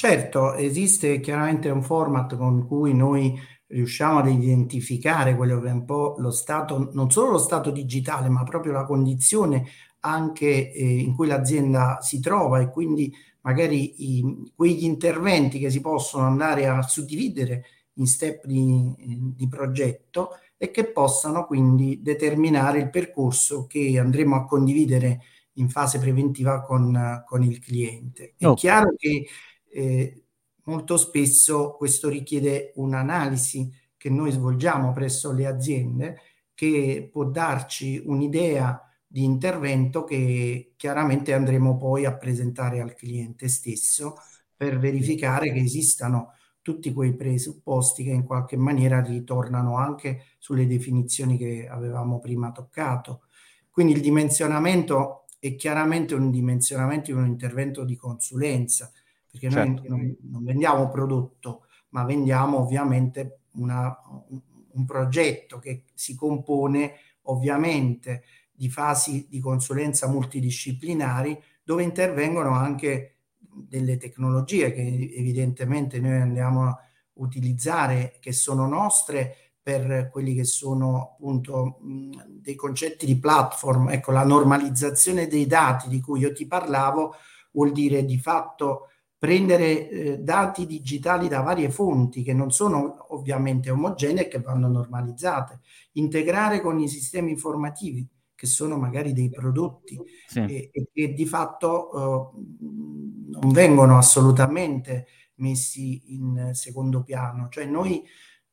Certo, 0.00 0.54
esiste 0.54 1.20
chiaramente 1.20 1.68
un 1.68 1.82
format 1.82 2.34
con 2.38 2.66
cui 2.66 2.94
noi 2.94 3.38
riusciamo 3.66 4.20
ad 4.20 4.28
identificare 4.28 5.36
quello 5.36 5.60
che 5.60 5.68
è 5.68 5.72
un 5.72 5.84
po' 5.84 6.14
lo 6.16 6.30
stato, 6.30 6.88
non 6.94 7.10
solo 7.10 7.32
lo 7.32 7.38
stato 7.38 7.70
digitale, 7.70 8.30
ma 8.30 8.42
proprio 8.42 8.72
la 8.72 8.86
condizione 8.86 9.66
anche 9.98 10.72
eh, 10.72 11.00
in 11.00 11.14
cui 11.14 11.26
l'azienda 11.26 11.98
si 12.00 12.18
trova 12.18 12.60
e 12.60 12.70
quindi 12.70 13.12
magari 13.42 14.20
i, 14.20 14.50
quegli 14.56 14.84
interventi 14.84 15.58
che 15.58 15.68
si 15.68 15.82
possono 15.82 16.24
andare 16.24 16.66
a 16.66 16.80
suddividere 16.80 17.64
in 17.96 18.06
step 18.06 18.46
di, 18.46 18.94
di, 19.36 19.48
progetto 19.48 20.30
e 20.56 20.70
che 20.70 20.86
possano 20.92 21.44
quindi 21.44 22.00
determinare 22.00 22.78
il 22.78 22.88
percorso 22.88 23.66
che 23.66 23.98
andremo 23.98 24.34
a 24.34 24.46
condividere 24.46 25.20
in 25.54 25.68
fase 25.68 25.98
preventiva 25.98 26.62
con, 26.62 27.22
con 27.26 27.42
il 27.42 27.58
cliente. 27.58 28.32
È 28.38 28.46
oh. 28.46 28.54
chiaro 28.54 28.94
che 28.96 29.26
eh, 29.72 30.24
molto 30.64 30.96
spesso 30.96 31.74
questo 31.76 32.08
richiede 32.08 32.72
un'analisi 32.76 33.72
che 33.96 34.10
noi 34.10 34.30
svolgiamo 34.30 34.92
presso 34.92 35.32
le 35.32 35.46
aziende 35.46 36.20
che 36.54 37.08
può 37.10 37.24
darci 37.24 38.02
un'idea 38.04 38.80
di 39.06 39.24
intervento 39.24 40.04
che 40.04 40.74
chiaramente 40.76 41.32
andremo 41.32 41.76
poi 41.76 42.04
a 42.04 42.16
presentare 42.16 42.80
al 42.80 42.94
cliente 42.94 43.48
stesso 43.48 44.16
per 44.56 44.78
verificare 44.78 45.52
che 45.52 45.60
esistano 45.60 46.34
tutti 46.62 46.92
quei 46.92 47.14
presupposti 47.16 48.04
che 48.04 48.10
in 48.10 48.24
qualche 48.24 48.56
maniera 48.56 49.00
ritornano 49.00 49.76
anche 49.76 50.24
sulle 50.38 50.66
definizioni 50.66 51.36
che 51.36 51.66
avevamo 51.68 52.20
prima 52.20 52.52
toccato. 52.52 53.22
Quindi 53.70 53.94
il 53.94 54.00
dimensionamento 54.00 55.24
è 55.38 55.56
chiaramente 55.56 56.14
un 56.14 56.30
dimensionamento 56.30 57.10
di 57.10 57.18
un 57.18 57.26
intervento 57.26 57.84
di 57.84 57.96
consulenza, 57.96 58.92
perché 59.30 59.50
certo. 59.50 59.82
noi 59.86 60.16
non, 60.22 60.44
vendiamo 60.44 60.88
prodotto, 60.88 61.66
ma 61.90 62.04
vendiamo 62.04 62.58
ovviamente 62.58 63.40
una, 63.52 63.96
un, 64.28 64.40
un 64.72 64.84
progetto 64.84 65.58
che 65.58 65.84
si 65.94 66.14
compone 66.14 66.94
ovviamente 67.22 68.24
di 68.50 68.68
fasi 68.68 69.26
di 69.28 69.40
consulenza 69.40 70.08
multidisciplinari 70.08 71.40
dove 71.62 71.82
intervengono 71.82 72.50
anche 72.50 73.14
delle 73.38 73.96
tecnologie 73.96 74.72
che 74.72 75.12
evidentemente 75.16 76.00
noi 76.00 76.20
andiamo 76.20 76.66
a 76.66 76.78
utilizzare, 77.14 78.16
che 78.20 78.32
sono 78.32 78.66
nostre 78.66 79.36
per 79.62 80.08
quelli 80.10 80.34
che 80.34 80.44
sono 80.44 81.12
appunto 81.12 81.78
mh, 81.80 82.24
dei 82.26 82.54
concetti 82.54 83.06
di 83.06 83.18
platform. 83.18 83.90
Ecco, 83.90 84.10
la 84.10 84.24
normalizzazione 84.24 85.26
dei 85.26 85.46
dati 85.46 85.88
di 85.88 86.00
cui 86.00 86.20
io 86.20 86.32
ti 86.32 86.46
parlavo 86.46 87.14
vuol 87.52 87.72
dire 87.72 88.04
di 88.04 88.18
fatto 88.18 88.88
prendere 89.20 89.90
eh, 89.90 90.18
dati 90.18 90.64
digitali 90.64 91.28
da 91.28 91.42
varie 91.42 91.68
fonti 91.68 92.22
che 92.22 92.32
non 92.32 92.50
sono 92.50 93.04
ovviamente 93.14 93.68
omogenee 93.68 94.24
e 94.24 94.28
che 94.28 94.40
vanno 94.40 94.66
normalizzate, 94.66 95.60
integrare 95.92 96.62
con 96.62 96.80
i 96.80 96.88
sistemi 96.88 97.30
informativi 97.30 98.08
che 98.34 98.46
sono 98.46 98.78
magari 98.78 99.12
dei 99.12 99.28
prodotti 99.28 100.00
sì. 100.26 100.38
e, 100.38 100.70
e, 100.72 100.88
che 100.90 101.12
di 101.12 101.26
fatto 101.26 102.32
uh, 102.32 103.38
non 103.38 103.52
vengono 103.52 103.98
assolutamente 103.98 105.06
messi 105.34 106.14
in 106.14 106.52
secondo 106.54 107.02
piano. 107.02 107.48
Cioè 107.50 107.66
noi 107.66 108.02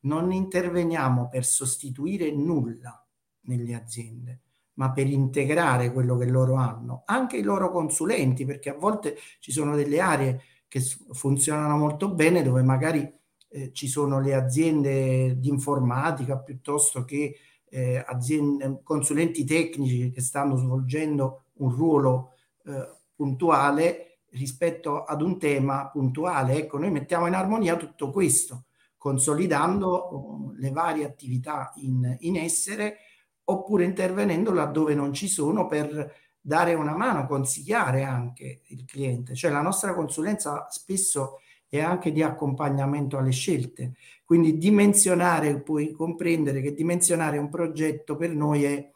non 0.00 0.32
interveniamo 0.32 1.30
per 1.30 1.46
sostituire 1.46 2.30
nulla 2.30 3.02
nelle 3.46 3.74
aziende, 3.74 4.42
ma 4.74 4.92
per 4.92 5.06
integrare 5.06 5.90
quello 5.94 6.18
che 6.18 6.26
loro 6.26 6.56
hanno, 6.56 7.04
anche 7.06 7.38
i 7.38 7.42
loro 7.42 7.70
consulenti, 7.70 8.44
perché 8.44 8.68
a 8.68 8.76
volte 8.76 9.16
ci 9.38 9.50
sono 9.50 9.74
delle 9.74 10.00
aree 10.00 10.42
che 10.68 10.80
funzionano 11.12 11.76
molto 11.76 12.12
bene 12.12 12.42
dove 12.42 12.62
magari 12.62 13.10
eh, 13.48 13.72
ci 13.72 13.88
sono 13.88 14.20
le 14.20 14.34
aziende 14.34 15.38
di 15.38 15.48
informatica 15.48 16.38
piuttosto 16.38 17.04
che 17.04 17.34
eh, 17.70 18.02
aziende, 18.06 18.80
consulenti 18.82 19.44
tecnici 19.44 20.10
che 20.10 20.20
stanno 20.20 20.56
svolgendo 20.56 21.44
un 21.54 21.74
ruolo 21.74 22.32
eh, 22.64 22.96
puntuale 23.14 24.20
rispetto 24.30 25.04
ad 25.04 25.22
un 25.22 25.38
tema 25.38 25.88
puntuale. 25.88 26.56
Ecco, 26.56 26.78
noi 26.78 26.90
mettiamo 26.90 27.26
in 27.26 27.34
armonia 27.34 27.76
tutto 27.76 28.10
questo, 28.10 28.66
consolidando 28.96 29.88
oh, 29.88 30.52
le 30.56 30.70
varie 30.70 31.04
attività 31.04 31.72
in, 31.76 32.16
in 32.20 32.36
essere 32.36 32.98
oppure 33.44 33.84
intervenendo 33.84 34.52
laddove 34.52 34.94
non 34.94 35.14
ci 35.14 35.26
sono 35.26 35.66
per 35.66 36.14
dare 36.48 36.72
una 36.72 36.96
mano, 36.96 37.26
consigliare 37.26 38.04
anche 38.04 38.62
il 38.68 38.86
cliente. 38.86 39.34
Cioè 39.34 39.50
la 39.50 39.60
nostra 39.60 39.94
consulenza 39.94 40.66
spesso 40.70 41.40
è 41.68 41.78
anche 41.80 42.10
di 42.10 42.22
accompagnamento 42.22 43.18
alle 43.18 43.32
scelte. 43.32 43.92
Quindi 44.24 44.56
dimensionare, 44.56 45.60
puoi 45.60 45.92
comprendere 45.92 46.62
che 46.62 46.72
dimensionare 46.72 47.36
un 47.36 47.50
progetto 47.50 48.16
per 48.16 48.34
noi 48.34 48.64
è 48.64 48.90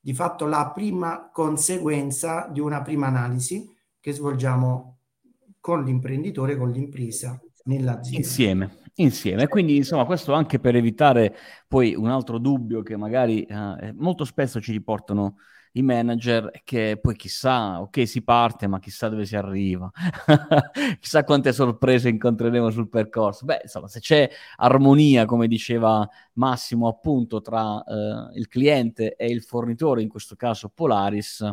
di 0.00 0.14
fatto 0.14 0.46
la 0.46 0.72
prima 0.74 1.30
conseguenza 1.32 2.48
di 2.50 2.58
una 2.58 2.82
prima 2.82 3.06
analisi 3.06 3.72
che 4.00 4.12
svolgiamo 4.12 4.98
con 5.60 5.84
l'imprenditore, 5.84 6.56
con 6.56 6.72
l'impresa 6.72 7.40
nell'azienda. 7.66 8.18
Insieme, 8.18 8.78
insieme. 8.94 9.46
Quindi, 9.46 9.76
insomma, 9.76 10.04
questo 10.06 10.32
anche 10.32 10.58
per 10.58 10.74
evitare 10.74 11.36
poi 11.68 11.94
un 11.94 12.08
altro 12.08 12.38
dubbio 12.38 12.82
che 12.82 12.96
magari 12.96 13.44
eh, 13.44 13.92
molto 13.96 14.24
spesso 14.24 14.60
ci 14.60 14.72
riportano 14.72 15.36
i 15.76 15.82
manager 15.82 16.50
che 16.64 16.98
poi 17.00 17.14
chissà, 17.16 17.80
ok 17.80 18.06
si 18.06 18.22
parte, 18.22 18.66
ma 18.66 18.78
chissà 18.78 19.08
dove 19.08 19.26
si 19.26 19.36
arriva, 19.36 19.90
chissà 21.00 21.24
quante 21.24 21.52
sorprese 21.52 22.08
incontreremo 22.08 22.70
sul 22.70 22.88
percorso. 22.88 23.44
Beh, 23.44 23.60
insomma, 23.64 23.88
se 23.88 24.00
c'è 24.00 24.28
armonia, 24.56 25.24
come 25.26 25.48
diceva 25.48 26.08
Massimo, 26.34 26.88
appunto, 26.88 27.40
tra 27.40 27.82
eh, 27.84 28.38
il 28.38 28.48
cliente 28.48 29.16
e 29.16 29.26
il 29.26 29.42
fornitore, 29.42 30.02
in 30.02 30.08
questo 30.08 30.34
caso 30.36 30.70
Polaris, 30.74 31.44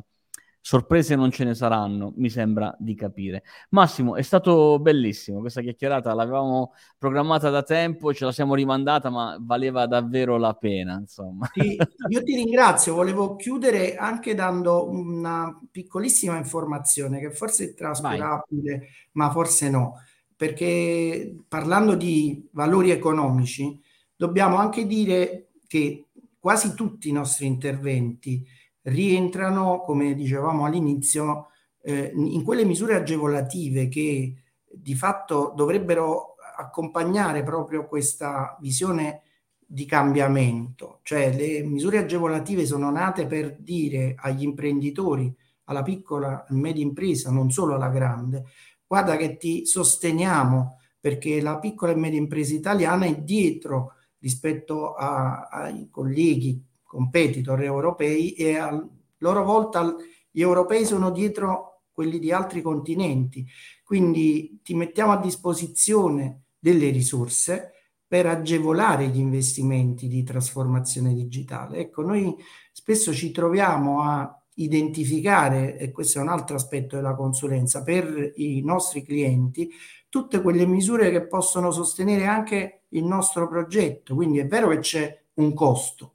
sorprese 0.66 1.18
non 1.18 1.30
ce 1.30 1.44
ne 1.44 1.56
saranno, 1.56 2.14
mi 2.16 2.30
sembra 2.30 2.74
di 2.80 2.96
capire. 2.96 3.44
Massimo, 3.72 4.16
è 4.16 4.22
stato 4.22 4.80
bellissimo 4.80 5.42
questa 5.42 5.60
chiacchierata, 5.60 6.14
l'avevamo 6.14 6.72
programmata 6.98 7.50
da 7.50 7.64
tempo, 7.64 8.14
ce 8.14 8.24
la 8.24 8.32
siamo 8.32 8.56
rimandata, 8.56 9.10
ma 9.10 9.38
valeva 9.42 9.86
davvero 9.88 10.38
la 10.38 10.54
pena, 10.54 10.98
insomma. 10.98 11.50
Sì, 11.54 11.78
io 12.08 12.24
ti 12.24 12.36
ringrazio, 12.36 12.96
volevo 12.96 13.36
chiudere 13.36 13.98
anche 13.98 14.36
dando 14.36 14.90
una 14.90 15.54
piccolissima 15.70 16.38
informazione 16.38 17.20
che 17.20 17.32
forse 17.32 17.72
è 17.72 17.74
trascurabile, 17.74 18.78
Vai. 18.78 18.88
ma 19.12 19.32
forse 19.32 19.70
no, 19.70 19.96
perché 20.34 21.40
parlando 21.46 21.96
di 21.96 22.48
valori 22.54 22.90
economici, 22.92 23.82
dobbiamo 24.16 24.56
anche 24.56 24.88
dire 24.88 25.50
che 25.68 26.06
quasi 26.40 26.74
tutti 26.74 27.10
i 27.10 27.14
nostri 27.14 27.48
interventi 27.48 28.48
rientrano, 28.84 29.82
come 29.82 30.14
dicevamo 30.14 30.66
all'inizio, 30.66 31.48
eh, 31.82 32.12
in 32.14 32.44
quelle 32.44 32.66
misure 32.66 32.96
agevolative 32.96 33.88
che 33.88 34.36
di 34.72 34.96
fatto 34.96 35.54
dovrebbero 35.56 36.36
accompagnare 36.58 37.44
proprio 37.44 37.86
questa 37.88 38.58
visione 38.60 39.22
di 39.66 39.86
cambiamento. 39.86 41.00
Cioè 41.04 41.36
le 41.36 41.64
misure 41.64 41.98
agevolative 41.98 42.66
sono 42.66 42.92
nate 42.92 43.26
per 43.26 43.58
dire 43.60 44.16
agli 44.18 44.44
imprenditori, 44.44 45.34
alla 45.66 45.84
piccola 45.84 46.46
e 46.46 46.54
media 46.54 46.84
impresa, 46.84 47.32
non 47.32 47.52
solo 47.52 47.76
alla 47.76 47.90
grande, 47.90 48.46
guarda 48.86 49.16
che 49.16 49.38
ti 49.38 49.66
sosteniamo 49.66 50.80
perché 51.00 51.42
la 51.42 51.58
piccola 51.58 51.92
e 51.92 51.96
media 51.96 52.20
impresa 52.20 52.54
italiana 52.54 53.06
è 53.06 53.16
dietro 53.18 53.94
rispetto 54.20 54.94
a, 54.94 55.48
ai 55.52 55.90
colleghi 55.90 56.64
competitor 56.94 57.64
europei 57.64 58.34
e 58.34 58.56
a 58.56 58.88
loro 59.18 59.44
volta 59.44 59.96
gli 60.30 60.42
europei 60.42 60.86
sono 60.86 61.10
dietro 61.10 61.82
quelli 61.92 62.20
di 62.20 62.32
altri 62.32 62.62
continenti. 62.62 63.46
Quindi 63.84 64.60
ti 64.64 64.76
mettiamo 64.76 65.12
a 65.12 65.20
disposizione 65.20 66.44
delle 66.60 66.92
risorse 66.92 67.72
per 68.08 68.28
agevolare 68.28 69.08
gli 69.08 69.18
investimenti 69.18 70.08
di 70.08 70.22
trasformazione 70.22 71.16
digitale. 71.16 71.80
Ecco, 71.80 72.04
noi 72.04 72.36
spesso 72.72 73.12
ci 73.12 73.32
troviamo 73.32 74.04
a 74.04 74.40
identificare, 74.56 75.78
e 75.80 75.92
questo 75.92 76.20
è 76.20 76.22
un 76.22 76.28
altro 76.28 76.56
aspetto 76.56 76.96
della 76.96 77.16
consulenza, 77.16 77.82
per 77.82 78.34
i 78.36 78.62
nostri 78.64 79.02
clienti, 79.02 79.72
tutte 80.10 80.44
quelle 80.44 80.68
misure 80.68 81.10
che 81.10 81.26
possono 81.26 81.72
sostenere 81.72 82.28
anche 82.28 82.84
il 82.90 83.04
nostro 83.04 83.48
progetto. 83.48 84.14
Quindi 84.14 84.38
è 84.38 84.46
vero 84.46 84.70
che 84.70 84.78
c'è 84.78 85.24
un 85.36 85.56
costo, 85.56 86.13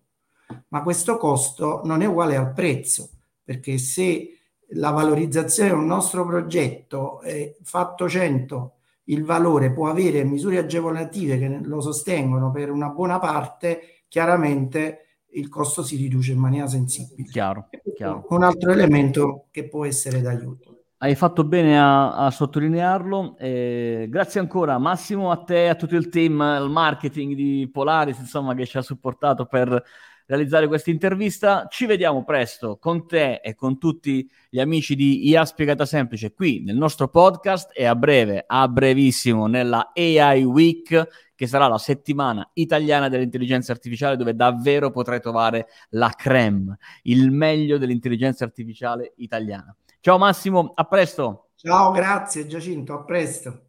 ma 0.68 0.82
questo 0.82 1.16
costo 1.16 1.82
non 1.84 2.02
è 2.02 2.06
uguale 2.06 2.36
al 2.36 2.52
prezzo, 2.52 3.08
perché 3.42 3.78
se 3.78 4.32
la 4.72 4.90
valorizzazione 4.90 5.70
di 5.70 5.74
un 5.76 5.86
nostro 5.86 6.26
progetto 6.26 7.20
è 7.20 7.56
fatto 7.62 8.08
100 8.08 8.72
il 9.08 9.24
valore 9.24 9.72
può 9.72 9.88
avere 9.88 10.24
misure 10.24 10.58
agevolative 10.58 11.38
che 11.38 11.60
lo 11.62 11.80
sostengono 11.80 12.50
per 12.50 12.70
una 12.70 12.88
buona 12.88 13.18
parte, 13.18 14.02
chiaramente 14.08 15.04
il 15.32 15.48
costo 15.48 15.82
si 15.82 15.96
riduce 15.96 16.32
in 16.32 16.38
maniera 16.38 16.66
sensibile. 16.66 17.28
Chiaro, 17.28 17.68
chiaro. 17.94 18.26
Un 18.28 18.42
altro 18.42 18.70
elemento 18.70 19.46
che 19.50 19.68
può 19.68 19.84
essere 19.84 20.20
d'aiuto. 20.20 20.74
Hai 20.98 21.14
fatto 21.14 21.44
bene 21.44 21.78
a, 21.78 22.16
a 22.16 22.30
sottolinearlo. 22.30 23.36
Eh, 23.38 24.06
grazie 24.10 24.40
ancora 24.40 24.78
Massimo, 24.78 25.30
a 25.30 25.42
te, 25.42 25.68
a 25.68 25.74
tutto 25.74 25.94
il 25.94 26.08
team, 26.08 26.40
il 26.60 26.68
marketing 26.68 27.34
di 27.34 27.68
Polaris, 27.72 28.18
insomma, 28.18 28.54
che 28.54 28.66
ci 28.66 28.78
ha 28.78 28.82
supportato 28.82 29.46
per 29.46 29.82
realizzare 30.28 30.68
questa 30.68 30.90
intervista. 30.90 31.66
Ci 31.68 31.86
vediamo 31.86 32.22
presto 32.22 32.76
con 32.76 33.06
te 33.08 33.40
e 33.42 33.54
con 33.54 33.78
tutti 33.78 34.30
gli 34.48 34.60
amici 34.60 34.94
di 34.94 35.26
IA 35.28 35.44
Spiegata 35.44 35.86
Semplice 35.86 36.32
qui 36.32 36.62
nel 36.62 36.76
nostro 36.76 37.08
podcast 37.08 37.70
e 37.74 37.86
a 37.86 37.96
breve, 37.96 38.44
a 38.46 38.68
brevissimo, 38.68 39.46
nella 39.46 39.90
AI 39.94 40.44
Week 40.44 41.08
che 41.34 41.46
sarà 41.46 41.66
la 41.66 41.78
settimana 41.78 42.48
italiana 42.54 43.08
dell'intelligenza 43.08 43.72
artificiale 43.72 44.16
dove 44.16 44.34
davvero 44.34 44.90
potrai 44.90 45.20
trovare 45.20 45.68
la 45.90 46.10
creme, 46.10 46.78
il 47.02 47.30
meglio 47.30 47.78
dell'intelligenza 47.78 48.44
artificiale 48.44 49.14
italiana. 49.16 49.74
Ciao 50.00 50.18
Massimo, 50.18 50.72
a 50.74 50.84
presto. 50.84 51.50
Ciao, 51.54 51.90
grazie 51.90 52.46
Giacinto, 52.46 52.92
a 52.92 53.04
presto. 53.04 53.67